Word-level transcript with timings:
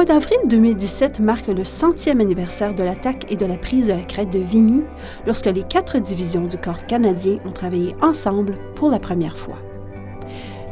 Mois 0.00 0.06
d'avril 0.06 0.38
2017 0.46 1.20
marque 1.20 1.48
le 1.48 1.62
centième 1.62 2.22
anniversaire 2.22 2.74
de 2.74 2.82
l'attaque 2.82 3.30
et 3.30 3.36
de 3.36 3.44
la 3.44 3.58
prise 3.58 3.88
de 3.88 3.92
la 3.92 4.00
crête 4.00 4.30
de 4.30 4.38
Vimy, 4.38 4.80
lorsque 5.26 5.44
les 5.44 5.62
quatre 5.62 5.98
divisions 5.98 6.46
du 6.46 6.56
corps 6.56 6.86
canadien 6.86 7.36
ont 7.44 7.52
travaillé 7.52 7.94
ensemble 8.00 8.54
pour 8.76 8.88
la 8.90 8.98
première 8.98 9.36
fois. 9.36 9.58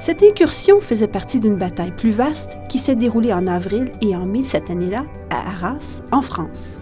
Cette 0.00 0.22
incursion 0.22 0.80
faisait 0.80 1.08
partie 1.08 1.40
d'une 1.40 1.58
bataille 1.58 1.94
plus 1.94 2.10
vaste 2.10 2.56
qui 2.70 2.78
s'est 2.78 2.94
déroulée 2.94 3.34
en 3.34 3.46
avril 3.46 3.92
et 4.00 4.16
en 4.16 4.24
mai 4.24 4.44
cette 4.44 4.70
année-là 4.70 5.04
à 5.28 5.46
Arras, 5.46 6.00
en 6.10 6.22
France. 6.22 6.80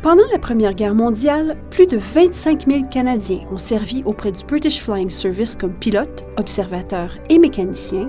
Pendant 0.00 0.24
la 0.32 0.38
Première 0.38 0.72
Guerre 0.72 0.94
mondiale, 0.94 1.58
plus 1.68 1.86
de 1.86 1.98
25 1.98 2.70
000 2.70 2.84
Canadiens 2.90 3.40
ont 3.50 3.58
servi 3.58 4.02
auprès 4.06 4.32
du 4.32 4.42
British 4.46 4.80
Flying 4.80 5.10
Service 5.10 5.56
comme 5.56 5.74
pilotes, 5.74 6.24
observateurs 6.38 7.12
et 7.28 7.38
mécaniciens, 7.38 8.08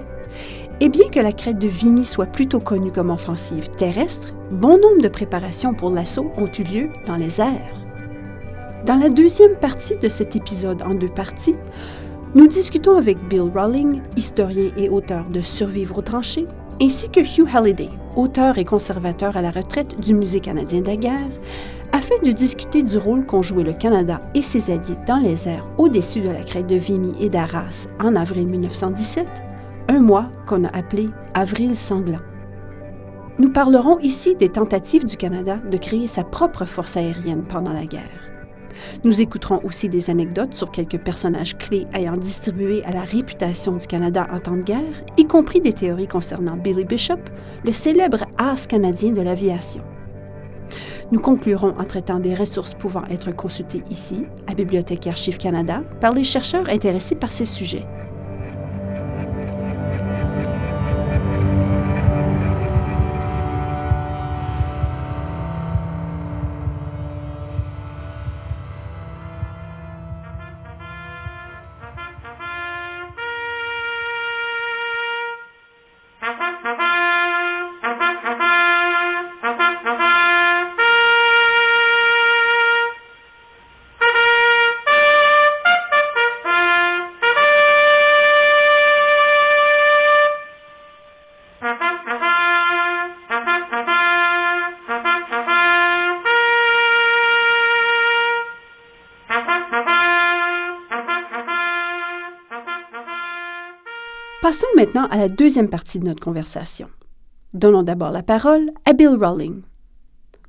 et 0.80 0.90
bien 0.90 1.10
que 1.10 1.20
la 1.20 1.32
crête 1.32 1.58
de 1.58 1.68
Vimy 1.68 2.06
soit 2.06 2.28
plutôt 2.28 2.60
connue 2.60 2.92
comme 2.92 3.10
offensive 3.10 3.70
terrestre, 3.70 4.34
bon 4.52 4.80
nombre 4.80 5.02
de 5.02 5.08
préparations 5.08 5.74
pour 5.74 5.90
l'assaut 5.90 6.32
ont 6.38 6.50
eu 6.60 6.64
lieu 6.64 6.90
dans 7.06 7.16
les 7.16 7.42
airs. 7.42 7.88
Dans 8.86 8.96
la 8.96 9.10
deuxième 9.10 9.56
partie 9.56 9.98
de 9.98 10.08
cet 10.08 10.36
épisode 10.36 10.84
en 10.84 10.94
deux 10.94 11.10
parties, 11.10 11.56
nous 12.36 12.48
discutons 12.48 12.96
avec 12.96 13.18
Bill 13.28 13.50
Rowling, 13.54 14.02
historien 14.16 14.72
et 14.78 14.90
auteur 14.90 15.26
de 15.30 15.42
Survivre 15.42 15.98
aux 15.98 16.04
tranchées, 16.04 16.46
ainsi 16.82 17.10
que 17.10 17.22
Hugh 17.22 17.48
Halliday, 17.52 17.90
auteur 18.16 18.60
et 18.60 18.66
conservateur 18.66 19.36
à 19.36 19.42
la 19.42 19.50
retraite 19.50 20.00
du 20.00 20.14
Musée 20.14 20.42
canadien 20.42 20.82
de 20.82 20.88
la 20.88 20.96
guerre, 20.96 21.30
afin 21.92 22.16
de 22.24 22.32
discuter 22.32 22.84
du 22.84 22.98
rôle 22.98 23.26
qu'ont 23.26 23.42
joué 23.42 23.64
le 23.64 23.74
Canada 23.74 24.22
et 24.36 24.44
ses 24.44 24.72
alliés 24.72 24.98
dans 25.08 25.18
les 25.18 25.48
airs 25.48 25.66
au-dessus 25.78 26.22
de 26.22 26.30
la 26.30 26.44
crête 26.44 26.68
de 26.68 26.76
Vimy 26.76 27.14
et 27.20 27.30
d'Arras 27.30 27.88
en 28.00 28.16
avril 28.16 28.46
1917 28.46 29.26
un 29.90 30.00
mois 30.00 30.28
qu'on 30.46 30.64
a 30.64 30.76
appelé 30.76 31.10
Avril 31.34 31.76
sanglant. 31.76 32.20
Nous 33.40 33.52
parlerons 33.52 34.00
ici 34.00 34.36
des 34.36 34.50
tentatives 34.50 35.06
du 35.06 35.16
Canada 35.16 35.58
de 35.58 35.78
créer 35.78 36.08
sa 36.08 36.24
propre 36.24 36.66
force 36.66 36.98
aérienne 36.98 37.44
pendant 37.44 37.74
la 37.74 37.86
guerre. 37.86 38.02
Nous 39.04 39.22
écouterons 39.22 39.62
aussi 39.64 39.90
des 39.90 40.10
anecdotes 40.10 40.54
sur 40.54 40.72
quelques 40.72 41.00
personnages 41.00 41.58
clés 41.58 41.88
ayant 41.94 42.18
distribué 42.18 42.84
à 42.86 42.92
la 42.92 43.02
réputation 43.02 43.78
du 43.78 43.88
Canada 43.88 44.28
en 44.32 44.40
temps 44.40 44.58
de 44.58 44.62
guerre, 44.62 45.04
y 45.18 45.26
compris 45.26 45.62
des 45.62 45.74
théories 45.74 46.08
concernant 46.08 46.58
Billy 46.58 46.84
Bishop, 46.84 47.20
le 47.64 47.72
célèbre 47.72 48.26
as 48.38 48.68
canadien 48.68 49.12
de 49.12 49.22
l'aviation. 49.22 49.84
Nous 51.12 51.20
conclurons 51.20 51.74
en 51.80 51.86
traitant 51.86 52.20
des 52.20 52.36
ressources 52.36 52.74
pouvant 52.74 53.06
être 53.06 53.36
consultées 53.36 53.84
ici, 53.90 54.26
à 54.48 54.54
Bibliothèque 54.54 55.08
et 55.08 55.12
Archives 55.12 55.38
Canada, 55.38 55.82
par 56.02 56.14
les 56.14 56.26
chercheurs 56.26 56.70
intéressés 56.70 57.16
par 57.16 57.32
ces 57.32 57.46
sujets. 57.46 57.86
Maintenant 104.78 105.08
à 105.08 105.18
la 105.18 105.28
deuxième 105.28 105.70
partie 105.70 105.98
de 105.98 106.06
notre 106.06 106.24
conversation. 106.24 106.88
Donnons 107.56 107.82
d'abord 107.82 108.12
la 108.12 108.22
parole 108.22 108.70
à 108.86 108.94
Bill 108.94 109.18
Rowling. 109.20 109.64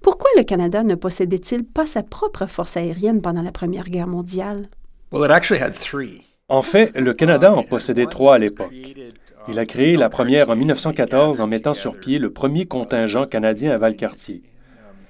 Pourquoi 0.02 0.28
le 0.36 0.42
Canada 0.42 0.82
ne 0.82 0.94
possédait-il 0.94 1.64
pas 1.64 1.86
sa 1.86 2.02
propre 2.02 2.44
force 2.44 2.76
aérienne 2.76 3.22
pendant 3.22 3.40
la 3.40 3.52
Première 3.52 3.88
Guerre 3.88 4.06
mondiale? 4.06 4.68
En 6.50 6.60
fait, 6.60 6.94
le 6.94 7.14
Canada 7.14 7.54
en 7.54 7.62
possédait 7.62 8.04
trois 8.04 8.34
à 8.34 8.38
l'époque. 8.38 8.74
Il 9.48 9.58
a 9.58 9.64
créé 9.64 9.96
la 9.96 10.10
première 10.10 10.50
en 10.50 10.56
1914 10.56 11.40
en 11.40 11.46
mettant 11.46 11.72
sur 11.72 11.98
pied 11.98 12.18
le 12.18 12.30
premier 12.30 12.66
contingent 12.66 13.24
canadien 13.24 13.72
à 13.72 13.78
Valcartier. 13.78 14.42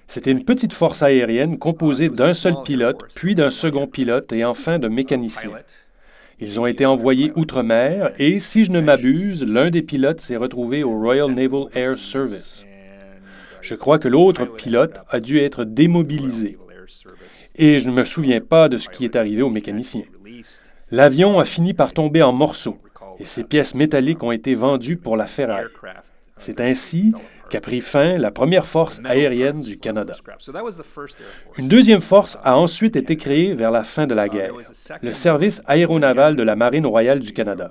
C'était 0.06 0.30
une 0.30 0.44
petite 0.44 0.72
force 0.72 1.02
aérienne 1.02 1.58
composée 1.58 2.08
d'un 2.08 2.34
seul 2.34 2.54
pilote, 2.64 3.00
puis 3.16 3.34
d'un 3.34 3.50
second 3.50 3.88
pilote 3.88 4.32
et 4.32 4.44
enfin 4.44 4.78
de 4.78 4.86
mécaniciens. 4.86 5.50
Ils 6.40 6.60
ont 6.60 6.66
été 6.66 6.86
envoyés 6.86 7.32
outre-mer 7.34 8.12
et, 8.18 8.38
si 8.38 8.64
je 8.64 8.70
ne 8.70 8.80
m'abuse, 8.80 9.42
l'un 9.42 9.70
des 9.70 9.82
pilotes 9.82 10.20
s'est 10.20 10.36
retrouvé 10.36 10.84
au 10.84 10.96
Royal 10.98 11.32
Naval 11.32 11.64
Air 11.74 11.98
Service. 11.98 12.64
Je 13.60 13.74
crois 13.74 13.98
que 13.98 14.06
l'autre 14.06 14.44
pilote 14.44 14.98
a 15.08 15.18
dû 15.18 15.38
être 15.38 15.64
démobilisé. 15.64 16.56
Et 17.56 17.80
je 17.80 17.88
ne 17.88 17.94
me 17.94 18.04
souviens 18.04 18.40
pas 18.40 18.68
de 18.68 18.78
ce 18.78 18.88
qui 18.88 19.04
est 19.04 19.16
arrivé 19.16 19.42
aux 19.42 19.50
mécaniciens. 19.50 20.04
L'avion 20.92 21.40
a 21.40 21.44
fini 21.44 21.74
par 21.74 21.92
tomber 21.92 22.22
en 22.22 22.32
morceaux 22.32 22.78
et 23.18 23.24
ses 23.24 23.42
pièces 23.42 23.74
métalliques 23.74 24.22
ont 24.22 24.32
été 24.32 24.54
vendues 24.54 24.96
pour 24.96 25.16
la 25.16 25.26
ferraille. 25.26 25.66
C'est 26.38 26.60
ainsi 26.60 27.12
qu'a 27.48 27.60
pris 27.60 27.80
fin 27.80 28.18
la 28.18 28.30
première 28.30 28.66
force 28.66 29.00
aérienne 29.04 29.60
du 29.60 29.78
Canada. 29.78 30.16
Une 31.56 31.68
deuxième 31.68 32.00
force 32.00 32.38
a 32.42 32.56
ensuite 32.56 32.96
été 32.96 33.16
créée 33.16 33.54
vers 33.54 33.70
la 33.70 33.84
fin 33.84 34.06
de 34.06 34.14
la 34.14 34.28
guerre, 34.28 34.54
le 35.02 35.14
service 35.14 35.62
aéronaval 35.66 36.36
de 36.36 36.42
la 36.42 36.56
Marine 36.56 36.86
royale 36.86 37.20
du 37.20 37.32
Canada. 37.32 37.70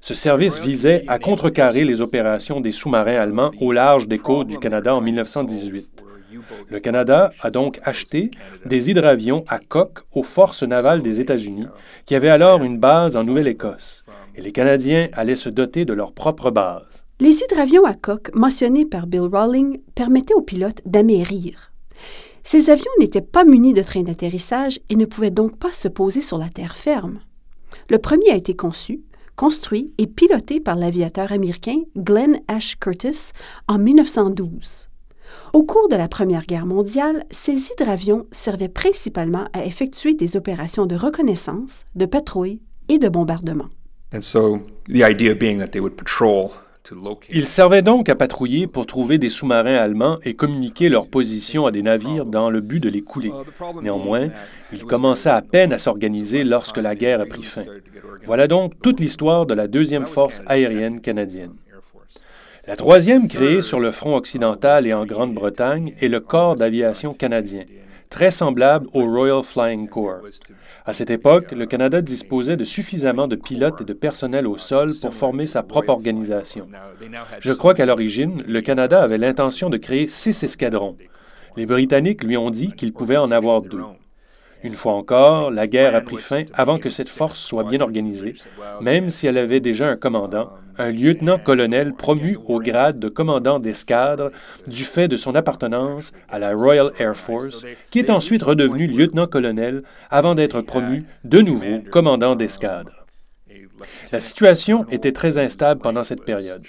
Ce 0.00 0.14
service 0.14 0.60
visait 0.60 1.04
à 1.08 1.18
contrecarrer 1.18 1.84
les 1.84 2.00
opérations 2.00 2.60
des 2.60 2.72
sous-marins 2.72 3.16
allemands 3.16 3.50
au 3.60 3.72
large 3.72 4.06
des 4.06 4.18
côtes 4.18 4.46
du 4.46 4.58
Canada 4.58 4.94
en 4.94 5.00
1918. 5.00 6.04
Le 6.68 6.80
Canada 6.80 7.32
a 7.40 7.50
donc 7.50 7.80
acheté 7.84 8.30
des 8.64 8.90
hydravions 8.90 9.44
à 9.48 9.58
coque 9.58 10.00
aux 10.12 10.22
forces 10.22 10.62
navales 10.62 11.02
des 11.02 11.20
États-Unis, 11.20 11.66
qui 12.06 12.14
avaient 12.14 12.28
alors 12.28 12.62
une 12.62 12.78
base 12.78 13.16
en 13.16 13.24
Nouvelle-Écosse, 13.24 14.04
et 14.34 14.42
les 14.42 14.52
Canadiens 14.52 15.08
allaient 15.14 15.36
se 15.36 15.48
doter 15.48 15.84
de 15.84 15.92
leur 15.92 16.12
propre 16.12 16.50
base. 16.50 17.04
Les 17.20 17.42
hydravions 17.42 17.84
à 17.84 17.94
coque 17.94 18.30
mentionnés 18.32 18.86
par 18.86 19.08
Bill 19.08 19.22
Rowling 19.22 19.80
permettaient 19.96 20.34
aux 20.34 20.42
pilotes 20.42 20.82
d'amérir. 20.86 21.72
Ces 22.44 22.70
avions 22.70 22.92
n'étaient 23.00 23.20
pas 23.20 23.42
munis 23.42 23.74
de 23.74 23.82
trains 23.82 24.04
d'atterrissage 24.04 24.78
et 24.88 24.94
ne 24.94 25.04
pouvaient 25.04 25.32
donc 25.32 25.58
pas 25.58 25.72
se 25.72 25.88
poser 25.88 26.20
sur 26.20 26.38
la 26.38 26.48
terre 26.48 26.76
ferme. 26.76 27.18
Le 27.90 27.98
premier 27.98 28.30
a 28.30 28.36
été 28.36 28.54
conçu, 28.54 29.00
construit 29.34 29.92
et 29.98 30.06
piloté 30.06 30.60
par 30.60 30.76
l'aviateur 30.76 31.32
américain 31.32 31.80
Glenn 31.96 32.38
Ash 32.46 32.78
Curtis 32.78 33.32
en 33.66 33.78
1912. 33.78 34.88
Au 35.52 35.64
cours 35.64 35.88
de 35.88 35.96
la 35.96 36.06
Première 36.06 36.46
Guerre 36.46 36.66
mondiale, 36.66 37.24
ces 37.32 37.72
hydravions 37.72 38.26
servaient 38.30 38.68
principalement 38.68 39.46
à 39.52 39.64
effectuer 39.64 40.14
des 40.14 40.36
opérations 40.36 40.86
de 40.86 40.94
reconnaissance, 40.94 41.82
de 41.96 42.06
patrouille 42.06 42.62
et 42.88 42.98
de 42.98 43.08
bombardement. 43.08 43.68
And 44.14 44.22
so 44.22 44.60
the 44.86 45.02
idea 45.02 45.34
being 45.34 45.58
that 45.58 45.72
they 45.72 45.80
would 45.80 45.96
patrol 45.96 46.52
ils 47.30 47.46
servaient 47.46 47.82
donc 47.82 48.08
à 48.08 48.14
patrouiller 48.14 48.66
pour 48.66 48.86
trouver 48.86 49.18
des 49.18 49.30
sous-marins 49.30 49.76
allemands 49.76 50.18
et 50.24 50.34
communiquer 50.34 50.88
leur 50.88 51.06
position 51.06 51.66
à 51.66 51.70
des 51.70 51.82
navires 51.82 52.24
dans 52.24 52.50
le 52.50 52.60
but 52.60 52.80
de 52.80 52.88
les 52.88 53.02
couler. 53.02 53.32
Néanmoins, 53.82 54.28
ils 54.72 54.84
commençaient 54.84 55.30
à 55.30 55.42
peine 55.42 55.72
à 55.72 55.78
s'organiser 55.78 56.44
lorsque 56.44 56.78
la 56.78 56.94
guerre 56.94 57.20
a 57.20 57.26
pris 57.26 57.42
fin. 57.42 57.62
Voilà 58.24 58.46
donc 58.46 58.72
toute 58.82 59.00
l'histoire 59.00 59.46
de 59.46 59.54
la 59.54 59.68
deuxième 59.68 60.06
force 60.06 60.40
aérienne 60.46 61.00
canadienne. 61.00 61.54
La 62.66 62.76
troisième, 62.76 63.28
créée 63.28 63.62
sur 63.62 63.80
le 63.80 63.90
front 63.90 64.14
occidental 64.14 64.86
et 64.86 64.92
en 64.92 65.06
Grande-Bretagne, 65.06 65.94
est 66.02 66.08
le 66.08 66.20
Corps 66.20 66.54
d'aviation 66.54 67.14
canadien, 67.14 67.64
très 68.08 68.30
semblable 68.30 68.86
au 68.94 69.04
Royal 69.04 69.42
Flying 69.42 69.88
Corps. 69.88 70.20
À 70.84 70.92
cette 70.92 71.10
époque, 71.10 71.52
le 71.52 71.66
Canada 71.66 72.00
disposait 72.00 72.56
de 72.56 72.64
suffisamment 72.64 73.28
de 73.28 73.36
pilotes 73.36 73.80
et 73.80 73.84
de 73.84 73.92
personnel 73.92 74.46
au 74.46 74.58
sol 74.58 74.92
pour 75.00 75.14
former 75.14 75.46
sa 75.46 75.62
propre 75.62 75.90
organisation. 75.90 76.68
Je 77.40 77.52
crois 77.52 77.74
qu'à 77.74 77.86
l'origine, 77.86 78.38
le 78.46 78.60
Canada 78.60 79.02
avait 79.02 79.18
l'intention 79.18 79.70
de 79.70 79.76
créer 79.76 80.08
six 80.08 80.42
escadrons. 80.42 80.96
Les 81.56 81.66
Britanniques 81.66 82.22
lui 82.22 82.36
ont 82.36 82.50
dit 82.50 82.72
qu'il 82.72 82.92
pouvait 82.92 83.16
en 83.16 83.30
avoir 83.30 83.62
deux. 83.62 83.82
Une 84.64 84.74
fois 84.74 84.94
encore, 84.94 85.50
la 85.50 85.66
guerre 85.66 85.94
a 85.94 86.00
pris 86.00 86.16
fin 86.16 86.42
avant 86.52 86.78
que 86.78 86.90
cette 86.90 87.08
force 87.08 87.38
soit 87.38 87.64
bien 87.64 87.80
organisée, 87.80 88.34
même 88.80 89.10
si 89.10 89.26
elle 89.26 89.38
avait 89.38 89.60
déjà 89.60 89.88
un 89.88 89.96
commandant, 89.96 90.50
un 90.78 90.90
lieutenant-colonel 90.90 91.94
promu 91.94 92.38
au 92.46 92.58
grade 92.60 92.98
de 92.98 93.08
commandant 93.08 93.58
d'escadre 93.60 94.30
du 94.66 94.84
fait 94.84 95.08
de 95.08 95.16
son 95.16 95.34
appartenance 95.34 96.12
à 96.28 96.38
la 96.38 96.54
Royal 96.54 96.90
Air 96.98 97.16
Force, 97.16 97.64
qui 97.90 98.00
est 98.00 98.10
ensuite 98.10 98.42
redevenu 98.42 98.86
lieutenant-colonel 98.86 99.82
avant 100.10 100.34
d'être 100.34 100.60
promu 100.60 101.04
de 101.24 101.40
nouveau 101.40 101.80
commandant 101.90 102.34
d'escadre. 102.34 102.90
La 104.10 104.20
situation 104.20 104.86
était 104.90 105.12
très 105.12 105.38
instable 105.38 105.80
pendant 105.80 106.02
cette 106.02 106.24
période. 106.24 106.64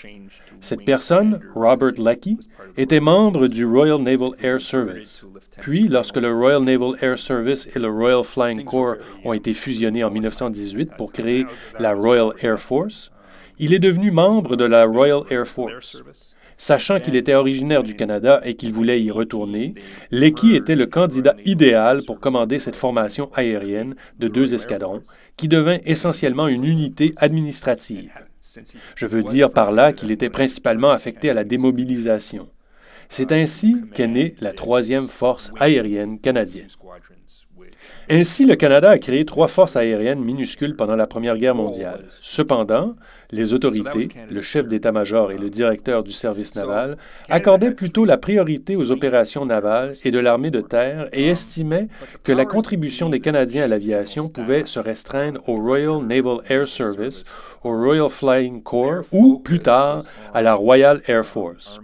Cette 0.62 0.86
personne, 0.86 1.40
Robert 1.56 1.94
Leckie, 1.98 2.38
était 2.78 3.00
membre 3.00 3.48
du 3.48 3.66
Royal 3.66 4.02
Naval 4.02 4.32
Air 4.42 4.62
Service. 4.62 5.24
Puis, 5.60 5.88
lorsque 5.88 6.18
le 6.18 6.34
Royal 6.34 6.64
Naval 6.64 6.96
Air 7.02 7.18
Service 7.18 7.68
et 7.76 7.80
le 7.80 7.90
Royal 7.90 8.24
Flying 8.24 8.64
Corps 8.64 8.96
ont 9.24 9.34
été 9.34 9.54
fusionnés 9.54 10.04
en 10.04 10.12
1918 10.12 10.92
pour 10.98 11.12
créer 11.12 11.46
la 11.80 11.94
Royal 11.94 12.32
Air 12.42 12.60
Force, 12.60 13.12
il 13.58 13.74
est 13.74 13.80
devenu 13.80 14.12
membre 14.12 14.56
de 14.56 14.66
la 14.66 14.86
Royal 14.86 15.24
Air 15.30 15.48
Force. 15.48 16.02
Sachant 16.58 17.00
qu'il 17.00 17.16
était 17.16 17.36
originaire 17.36 17.84
du 17.84 17.96
Canada 17.96 18.42
et 18.44 18.56
qu'il 18.56 18.74
voulait 18.74 19.02
y 19.02 19.12
retourner, 19.12 19.76
Leckie 20.12 20.58
était 20.58 20.76
le 20.76 20.88
candidat 20.88 21.36
idéal 21.46 22.04
pour 22.06 22.20
commander 22.20 22.60
cette 22.60 22.76
formation 22.76 23.32
aérienne 23.34 23.96
de 24.20 24.28
deux 24.28 24.54
escadrons, 24.54 25.02
qui 25.38 25.48
devint 25.48 25.78
essentiellement 25.86 26.50
une 26.50 26.66
unité 26.66 27.14
administrative. 27.16 28.12
Je 28.96 29.06
veux 29.06 29.24
dire 29.24 29.52
par 29.52 29.72
là 29.72 29.94
qu'il 29.94 30.12
était 30.12 30.30
principalement 30.30 30.92
affecté 30.92 31.30
à 31.30 31.34
la 31.34 31.44
démobilisation. 31.44 32.48
C'est 33.10 33.32
ainsi 33.32 33.78
qu'est 33.94 34.08
née 34.08 34.36
la 34.40 34.54
troisième 34.54 35.08
force 35.08 35.52
aérienne 35.60 36.20
canadienne. 36.20 36.68
Ainsi, 38.12 38.46
le 38.46 38.56
Canada 38.56 38.90
a 38.90 38.98
créé 38.98 39.24
trois 39.24 39.48
forces 39.48 39.76
aériennes 39.76 40.24
minuscules 40.24 40.76
pendant 40.76 40.96
la 40.96 41.06
Première 41.06 41.38
Guerre 41.38 41.54
mondiale. 41.54 42.06
Cependant, 42.10 42.96
les 43.32 43.54
autorités, 43.54 44.10
le 44.32 44.42
chef 44.42 44.68
d'état-major 44.68 45.32
et 45.32 45.38
le 45.38 45.52
directeur 45.52 46.04
du 46.04 46.12
service 46.12 46.56
naval 46.56 46.98
accordaient 47.30 47.70
plutôt 47.70 48.06
la 48.06 48.18
priorité 48.18 48.76
aux 48.76 48.90
opérations 48.90 49.46
navales 49.46 49.96
et 50.04 50.10
de 50.10 50.18
l'armée 50.18 50.50
de 50.50 50.62
terre 50.62 51.08
et 51.14 51.28
estimaient 51.28 51.88
que 52.24 52.32
la 52.32 52.46
contribution 52.46 53.10
des 53.10 53.20
Canadiens 53.20 53.66
à 53.66 53.68
l'aviation 53.68 54.28
pouvait 54.28 54.66
se 54.66 54.80
restreindre 54.80 55.48
au 55.48 55.58
Royal 55.58 56.02
Naval 56.02 56.40
Air 56.50 56.68
Service, 56.68 57.24
au 57.64 57.78
Royal 57.78 58.10
Flying 58.10 58.64
Corps 58.64 59.04
ou, 59.12 59.38
plus 59.38 59.60
tard, 59.60 60.04
à 60.34 60.42
la 60.42 60.56
Royal 60.56 61.02
Air 61.08 61.26
Force. 61.26 61.80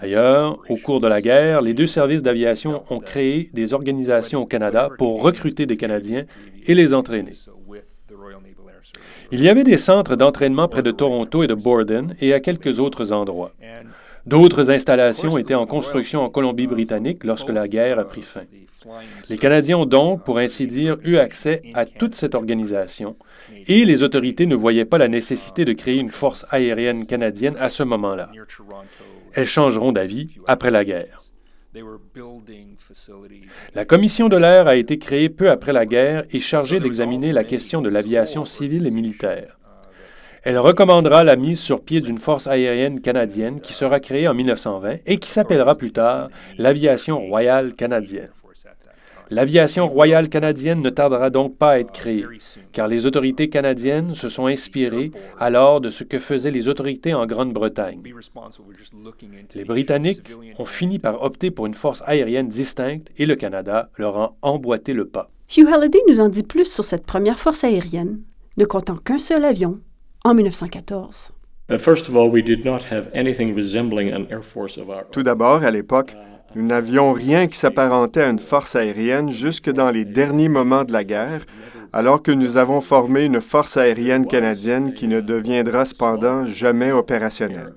D'ailleurs, 0.00 0.58
au 0.68 0.76
cours 0.76 1.00
de 1.00 1.08
la 1.08 1.20
guerre, 1.20 1.60
les 1.60 1.74
deux 1.74 1.86
services 1.86 2.22
d'aviation 2.22 2.84
ont 2.90 3.00
créé 3.00 3.50
des 3.52 3.74
organisations 3.74 4.42
au 4.42 4.46
Canada 4.46 4.88
pour 4.96 5.22
recruter 5.22 5.66
des 5.66 5.76
Canadiens 5.76 6.24
et 6.66 6.74
les 6.74 6.94
entraîner. 6.94 7.32
Il 9.32 9.42
y 9.42 9.48
avait 9.48 9.64
des 9.64 9.78
centres 9.78 10.16
d'entraînement 10.16 10.68
près 10.68 10.82
de 10.82 10.90
Toronto 10.90 11.42
et 11.42 11.46
de 11.46 11.54
Borden 11.54 12.16
et 12.20 12.32
à 12.32 12.40
quelques 12.40 12.80
autres 12.80 13.12
endroits. 13.12 13.52
D'autres 14.26 14.70
installations 14.70 15.38
étaient 15.38 15.54
en 15.54 15.66
construction 15.66 16.20
en 16.20 16.30
Colombie-Britannique 16.30 17.24
lorsque 17.24 17.48
la 17.50 17.68
guerre 17.68 17.98
a 17.98 18.04
pris 18.04 18.22
fin. 18.22 18.42
Les 19.28 19.38
Canadiens 19.38 19.78
ont 19.78 19.86
donc, 19.86 20.24
pour 20.24 20.38
ainsi 20.38 20.66
dire, 20.66 20.96
eu 21.04 21.16
accès 21.16 21.62
à 21.74 21.84
toute 21.84 22.14
cette 22.14 22.34
organisation 22.34 23.16
et 23.66 23.84
les 23.84 24.02
autorités 24.02 24.46
ne 24.46 24.54
voyaient 24.54 24.84
pas 24.84 24.98
la 24.98 25.08
nécessité 25.08 25.64
de 25.64 25.72
créer 25.72 25.96
une 25.96 26.10
force 26.10 26.46
aérienne 26.50 27.06
canadienne 27.06 27.56
à 27.60 27.68
ce 27.68 27.82
moment-là. 27.82 28.30
Elles 29.34 29.46
changeront 29.46 29.92
d'avis 29.92 30.36
après 30.46 30.70
la 30.70 30.84
guerre. 30.84 31.22
La 33.74 33.84
Commission 33.84 34.28
de 34.28 34.36
l'air 34.36 34.66
a 34.66 34.74
été 34.74 34.98
créée 34.98 35.28
peu 35.28 35.50
après 35.50 35.72
la 35.72 35.86
guerre 35.86 36.24
et 36.30 36.40
chargée 36.40 36.80
d'examiner 36.80 37.32
la 37.32 37.44
question 37.44 37.80
de 37.80 37.88
l'aviation 37.88 38.44
civile 38.44 38.86
et 38.86 38.90
militaire. 38.90 39.56
Elle 40.42 40.58
recommandera 40.58 41.22
la 41.22 41.36
mise 41.36 41.60
sur 41.60 41.82
pied 41.82 42.00
d'une 42.00 42.18
force 42.18 42.46
aérienne 42.46 43.00
canadienne 43.00 43.60
qui 43.60 43.74
sera 43.74 44.00
créée 44.00 44.26
en 44.26 44.34
1920 44.34 44.96
et 45.06 45.18
qui 45.18 45.30
s'appellera 45.30 45.74
plus 45.74 45.92
tard 45.92 46.30
l'Aviation 46.56 47.20
royale 47.20 47.74
canadienne. 47.74 48.30
L'aviation 49.30 49.88
royale 49.88 50.28
canadienne 50.28 50.82
ne 50.82 50.90
tardera 50.90 51.30
donc 51.30 51.56
pas 51.56 51.70
à 51.70 51.78
être 51.78 51.92
créée, 51.92 52.26
car 52.72 52.88
les 52.88 53.06
autorités 53.06 53.48
canadiennes 53.48 54.16
se 54.16 54.28
sont 54.28 54.46
inspirées 54.46 55.12
alors 55.38 55.80
de 55.80 55.88
ce 55.88 56.02
que 56.02 56.18
faisaient 56.18 56.50
les 56.50 56.66
autorités 56.66 57.14
en 57.14 57.26
Grande-Bretagne. 57.26 58.00
Les 59.54 59.64
Britanniques 59.64 60.28
ont 60.58 60.64
fini 60.64 60.98
par 60.98 61.22
opter 61.22 61.52
pour 61.52 61.66
une 61.66 61.74
force 61.74 62.02
aérienne 62.06 62.48
distincte 62.48 63.08
et 63.18 63.26
le 63.26 63.36
Canada 63.36 63.88
leur 63.96 64.16
a 64.18 64.34
emboîté 64.42 64.92
le 64.92 65.04
pas. 65.04 65.30
Hugh 65.56 65.68
Halliday 65.72 66.00
nous 66.08 66.20
en 66.20 66.28
dit 66.28 66.42
plus 66.42 66.66
sur 66.66 66.84
cette 66.84 67.06
première 67.06 67.38
force 67.38 67.62
aérienne, 67.62 68.20
ne 68.56 68.64
comptant 68.64 68.96
qu'un 68.96 69.18
seul 69.18 69.44
avion, 69.44 69.78
en 70.24 70.34
1914. 70.34 71.30
Tout 75.12 75.22
d'abord, 75.22 75.62
à 75.62 75.70
l'époque, 75.70 76.16
nous 76.54 76.66
n'avions 76.66 77.12
rien 77.12 77.46
qui 77.46 77.56
s'apparentait 77.56 78.22
à 78.22 78.28
une 78.28 78.38
force 78.38 78.74
aérienne 78.74 79.30
jusque 79.30 79.70
dans 79.70 79.90
les 79.90 80.04
derniers 80.04 80.48
moments 80.48 80.84
de 80.84 80.92
la 80.92 81.04
guerre, 81.04 81.46
alors 81.92 82.22
que 82.22 82.32
nous 82.32 82.56
avons 82.56 82.80
formé 82.80 83.24
une 83.24 83.40
force 83.40 83.76
aérienne 83.76 84.26
canadienne 84.26 84.92
qui 84.92 85.06
ne 85.06 85.20
deviendra 85.20 85.84
cependant 85.84 86.46
jamais 86.46 86.92
opérationnelle. 86.92 87.72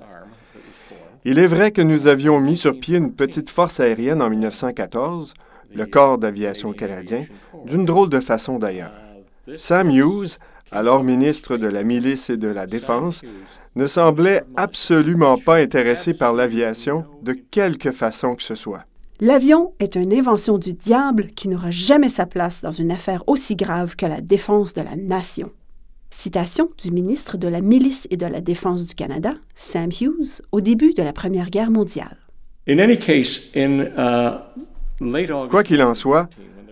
Il 1.25 1.39
est 1.39 1.47
vrai 1.47 1.71
que 1.71 1.81
nous 1.81 2.07
avions 2.07 2.39
mis 2.39 2.57
sur 2.57 2.77
pied 2.79 2.97
une 2.97 3.13
petite 3.13 3.49
force 3.49 3.79
aérienne 3.79 4.21
en 4.21 4.29
1914, 4.29 5.33
le 5.73 5.85
Corps 5.85 6.17
d'aviation 6.17 6.73
canadien, 6.73 7.25
d'une 7.65 7.85
drôle 7.85 8.09
de 8.09 8.19
façon 8.19 8.59
d'ailleurs. 8.59 8.91
Sam 9.57 9.89
Hughes, 9.89 10.37
alors 10.71 11.03
ministre 11.03 11.57
de 11.57 11.67
la 11.67 11.83
Milice 11.83 12.29
et 12.29 12.37
de 12.37 12.47
la 12.47 12.65
Défense, 12.65 13.21
ne 13.75 13.87
semblait 13.87 14.43
absolument 14.55 15.37
pas 15.37 15.57
intéressé 15.57 16.13
par 16.13 16.33
l'aviation 16.33 17.05
de 17.21 17.33
quelque 17.33 17.91
façon 17.91 18.35
que 18.35 18.43
ce 18.43 18.55
soit. 18.55 18.85
L'avion 19.19 19.73
est 19.79 19.95
une 19.95 20.13
invention 20.13 20.57
du 20.57 20.73
diable 20.73 21.27
qui 21.27 21.47
n'aura 21.47 21.71
jamais 21.71 22.09
sa 22.09 22.25
place 22.25 22.61
dans 22.61 22.71
une 22.71 22.91
affaire 22.91 23.23
aussi 23.27 23.55
grave 23.55 23.95
que 23.95 24.05
la 24.05 24.21
défense 24.21 24.73
de 24.73 24.81
la 24.81 24.95
nation. 24.95 25.51
Citation 26.09 26.69
du 26.77 26.91
ministre 26.91 27.37
de 27.37 27.47
la 27.47 27.61
Milice 27.61 28.07
et 28.11 28.17
de 28.17 28.25
la 28.25 28.41
Défense 28.41 28.85
du 28.85 28.93
Canada, 28.93 29.33
Sam 29.55 29.89
Hughes, 29.89 30.41
au 30.51 30.61
début 30.61 30.93
de 30.93 31.01
la 31.01 31.13
Première 31.13 31.49
Guerre 31.49 31.71
mondiale. 31.71 32.17
Uh, 32.67 32.75
Quoi 35.49 35.63
qu'il 35.63 35.81
en 35.81 35.93
soit, 35.95 36.29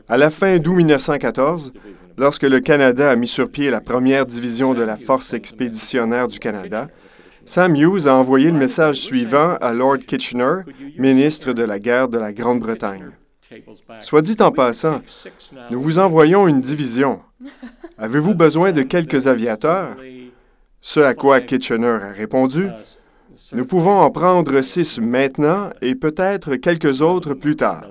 à 0.08 0.17
la 0.17 0.29
fin 0.29 0.58
d'août 0.60 0.75
1914, 0.75 1.74
Lorsque 2.21 2.43
le 2.43 2.59
Canada 2.59 3.09
a 3.09 3.15
mis 3.15 3.27
sur 3.27 3.49
pied 3.49 3.71
la 3.71 3.81
première 3.81 4.27
division 4.27 4.75
de 4.75 4.83
la 4.83 4.95
Force 4.95 5.33
expéditionnaire 5.33 6.27
du 6.27 6.37
Canada, 6.37 6.87
Sam 7.45 7.75
Hughes 7.75 8.05
a 8.05 8.13
envoyé 8.13 8.51
le 8.51 8.59
message 8.59 8.97
suivant 8.97 9.55
à 9.59 9.73
Lord 9.73 9.97
Kitchener, 9.97 10.61
ministre 10.99 11.51
de 11.51 11.63
la 11.63 11.79
guerre 11.79 12.09
de 12.09 12.19
la 12.19 12.31
Grande-Bretagne. 12.31 13.09
Soit 14.01 14.21
dit 14.21 14.37
en 14.39 14.51
passant, 14.51 15.01
nous 15.71 15.81
vous 15.81 15.97
envoyons 15.97 16.47
une 16.47 16.61
division. 16.61 17.21
Avez-vous 17.97 18.35
besoin 18.35 18.71
de 18.71 18.83
quelques 18.83 19.25
aviateurs? 19.25 19.97
Ce 20.79 20.99
à 20.99 21.15
quoi 21.15 21.41
Kitchener 21.41 21.87
a 21.87 22.11
répondu, 22.11 22.69
Nous 23.51 23.65
pouvons 23.65 23.97
en 23.99 24.11
prendre 24.11 24.61
six 24.61 24.99
maintenant 24.99 25.71
et 25.81 25.95
peut-être 25.95 26.55
quelques 26.57 27.01
autres 27.01 27.33
plus 27.33 27.55
tard. 27.55 27.85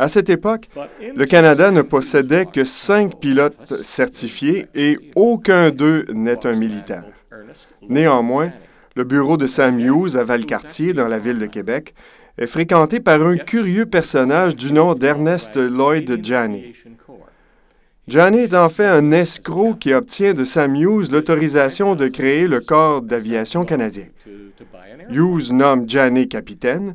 À 0.00 0.08
cette 0.08 0.30
époque, 0.30 0.70
le 1.14 1.26
Canada 1.26 1.70
ne 1.70 1.82
possédait 1.82 2.46
que 2.46 2.64
cinq 2.64 3.20
pilotes 3.20 3.82
certifiés 3.82 4.66
et 4.74 4.96
aucun 5.14 5.68
d'eux 5.68 6.06
n'est 6.14 6.46
un 6.46 6.54
militaire. 6.54 7.04
Néanmoins, 7.86 8.50
le 8.96 9.04
bureau 9.04 9.36
de 9.36 9.46
Sam 9.46 9.78
Hughes 9.78 10.16
à 10.16 10.24
Valcartier, 10.24 10.94
dans 10.94 11.06
la 11.06 11.18
ville 11.18 11.38
de 11.38 11.44
Québec, 11.44 11.92
est 12.38 12.46
fréquenté 12.46 12.98
par 12.98 13.20
un 13.20 13.36
curieux 13.36 13.84
personnage 13.84 14.56
du 14.56 14.72
nom 14.72 14.94
d'Ernest 14.94 15.58
Lloyd 15.58 16.24
Janney. 16.24 16.72
Janney 18.08 18.44
est 18.44 18.54
en 18.54 18.70
fait 18.70 18.86
un 18.86 19.10
escroc 19.10 19.74
qui 19.80 19.92
obtient 19.92 20.32
de 20.32 20.44
Sam 20.44 20.76
Hughes 20.76 21.12
l'autorisation 21.12 21.94
de 21.94 22.08
créer 22.08 22.48
le 22.48 22.60
corps 22.60 23.02
d'aviation 23.02 23.66
canadien. 23.66 24.06
Hughes 25.10 25.52
nomme 25.52 25.86
Janney 25.86 26.26
capitaine, 26.26 26.94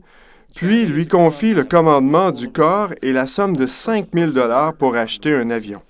puis 0.56 0.86
lui 0.86 1.06
confie 1.08 1.54
le 1.54 1.66
commandement 1.66 2.32
du 2.32 2.50
corps 2.50 2.94
et 3.02 3.12
la 3.12 3.28
somme 3.28 3.58
de 3.58 3.68
5 3.68 4.08
000 4.14 4.32
pour 4.80 4.96
acheter 4.96 5.36
un 5.36 5.50
avion. 5.50 5.82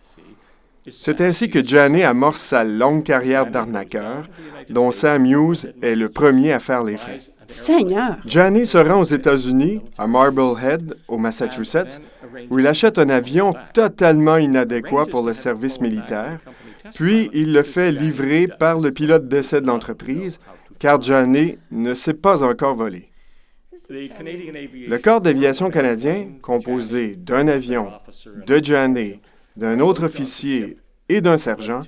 C'est 0.90 1.22
ainsi 1.22 1.50
que 1.50 1.64
Janney 1.64 2.04
amorce 2.04 2.42
sa 2.42 2.64
longue 2.64 3.04
carrière 3.04 3.48
d'arnaqueur, 3.48 4.24
dont 4.70 4.92
Sam 4.92 5.26
Hughes 5.26 5.72
est 5.82 5.96
le 5.96 6.10
premier 6.10 6.52
à 6.52 6.60
faire 6.60 6.84
les 6.84 6.98
frais. 6.98 7.20
Seigneur! 7.48 8.18
Janney 8.26 8.66
se 8.66 8.78
rend 8.78 9.02
aux 9.02 9.06
États-Unis, 9.06 9.82
à 9.98 10.08
Marblehead, 10.08 10.98
au 11.08 11.18
Massachusetts, 11.18 12.02
où 12.50 12.60
il 12.60 12.68
achète 12.68 12.98
un 12.98 13.10
avion 13.10 13.54
totalement 13.74 14.38
inadéquat 14.38 15.06
pour 15.06 15.24
le 15.24 15.36
service 15.36 15.80
militaire, 15.80 16.40
puis 16.94 17.30
il 17.34 17.54
le 17.54 17.64
fait 17.64 17.92
livrer 17.92 18.48
par 18.48 18.80
le 18.80 18.92
pilote 18.92 19.28
d'essai 19.28 19.62
de 19.62 19.68
l'entreprise, 19.68 20.40
car 20.80 21.02
Janney 21.02 21.60
ne 21.72 21.94
s'est 21.94 22.14
pas 22.14 22.44
encore 22.44 22.76
volé. 22.76 23.10
Le 23.90 24.98
corps 24.98 25.22
d'aviation 25.22 25.70
canadien, 25.70 26.28
composé 26.42 27.16
d'un 27.16 27.48
avion, 27.48 27.92
de 28.48 28.64
Janney, 28.64 29.20
d'un 29.56 29.80
autre 29.80 30.06
officier 30.06 30.78
et 31.08 31.22
d'un 31.22 31.38
sergent, 31.38 31.82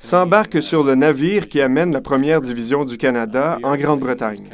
s'embarque 0.00 0.62
sur 0.62 0.82
le 0.82 0.94
navire 0.94 1.48
qui 1.48 1.60
amène 1.60 1.92
la 1.92 2.00
première 2.00 2.40
division 2.40 2.84
du 2.84 2.96
Canada 2.98 3.58
en 3.62 3.76
Grande-Bretagne. 3.76 4.48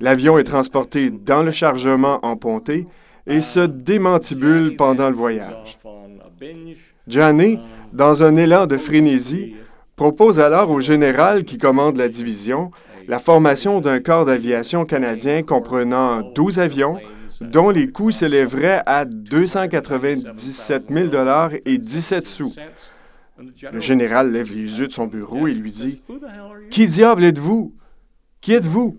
L'avion 0.00 0.38
est 0.38 0.44
transporté 0.44 1.10
dans 1.10 1.42
le 1.42 1.52
chargement 1.52 2.18
en 2.24 2.36
ponté 2.36 2.86
et 3.26 3.40
se 3.40 3.60
démantibule 3.60 4.76
pendant 4.76 5.08
le 5.08 5.16
voyage. 5.16 5.78
Janney, 7.06 7.60
dans 7.92 8.22
un 8.24 8.34
élan 8.36 8.66
de 8.66 8.76
frénésie, 8.76 9.54
propose 9.94 10.40
alors 10.40 10.70
au 10.70 10.80
général 10.80 11.44
qui 11.44 11.58
commande 11.58 11.96
la 11.96 12.08
division 12.08 12.72
la 13.12 13.18
formation 13.18 13.82
d'un 13.82 14.00
corps 14.00 14.24
d'aviation 14.24 14.86
canadien 14.86 15.42
comprenant 15.42 16.22
12 16.22 16.60
avions, 16.60 16.98
dont 17.42 17.68
les 17.68 17.90
coûts 17.90 18.10
s'élèveraient 18.10 18.80
à 18.86 19.04
297 19.04 20.84
000 20.88 21.08
et 21.66 21.76
17 21.76 22.26
sous. 22.26 22.54
Le 23.70 23.80
général 23.80 24.32
lève 24.32 24.48
les 24.48 24.78
yeux 24.78 24.86
de 24.86 24.92
son 24.94 25.08
bureau 25.08 25.46
et 25.46 25.52
lui 25.52 25.70
dit 25.70 26.00
Qui 26.70 26.86
diable 26.86 27.24
êtes-vous? 27.24 27.74
Qui 28.40 28.54
êtes-vous 28.54 28.96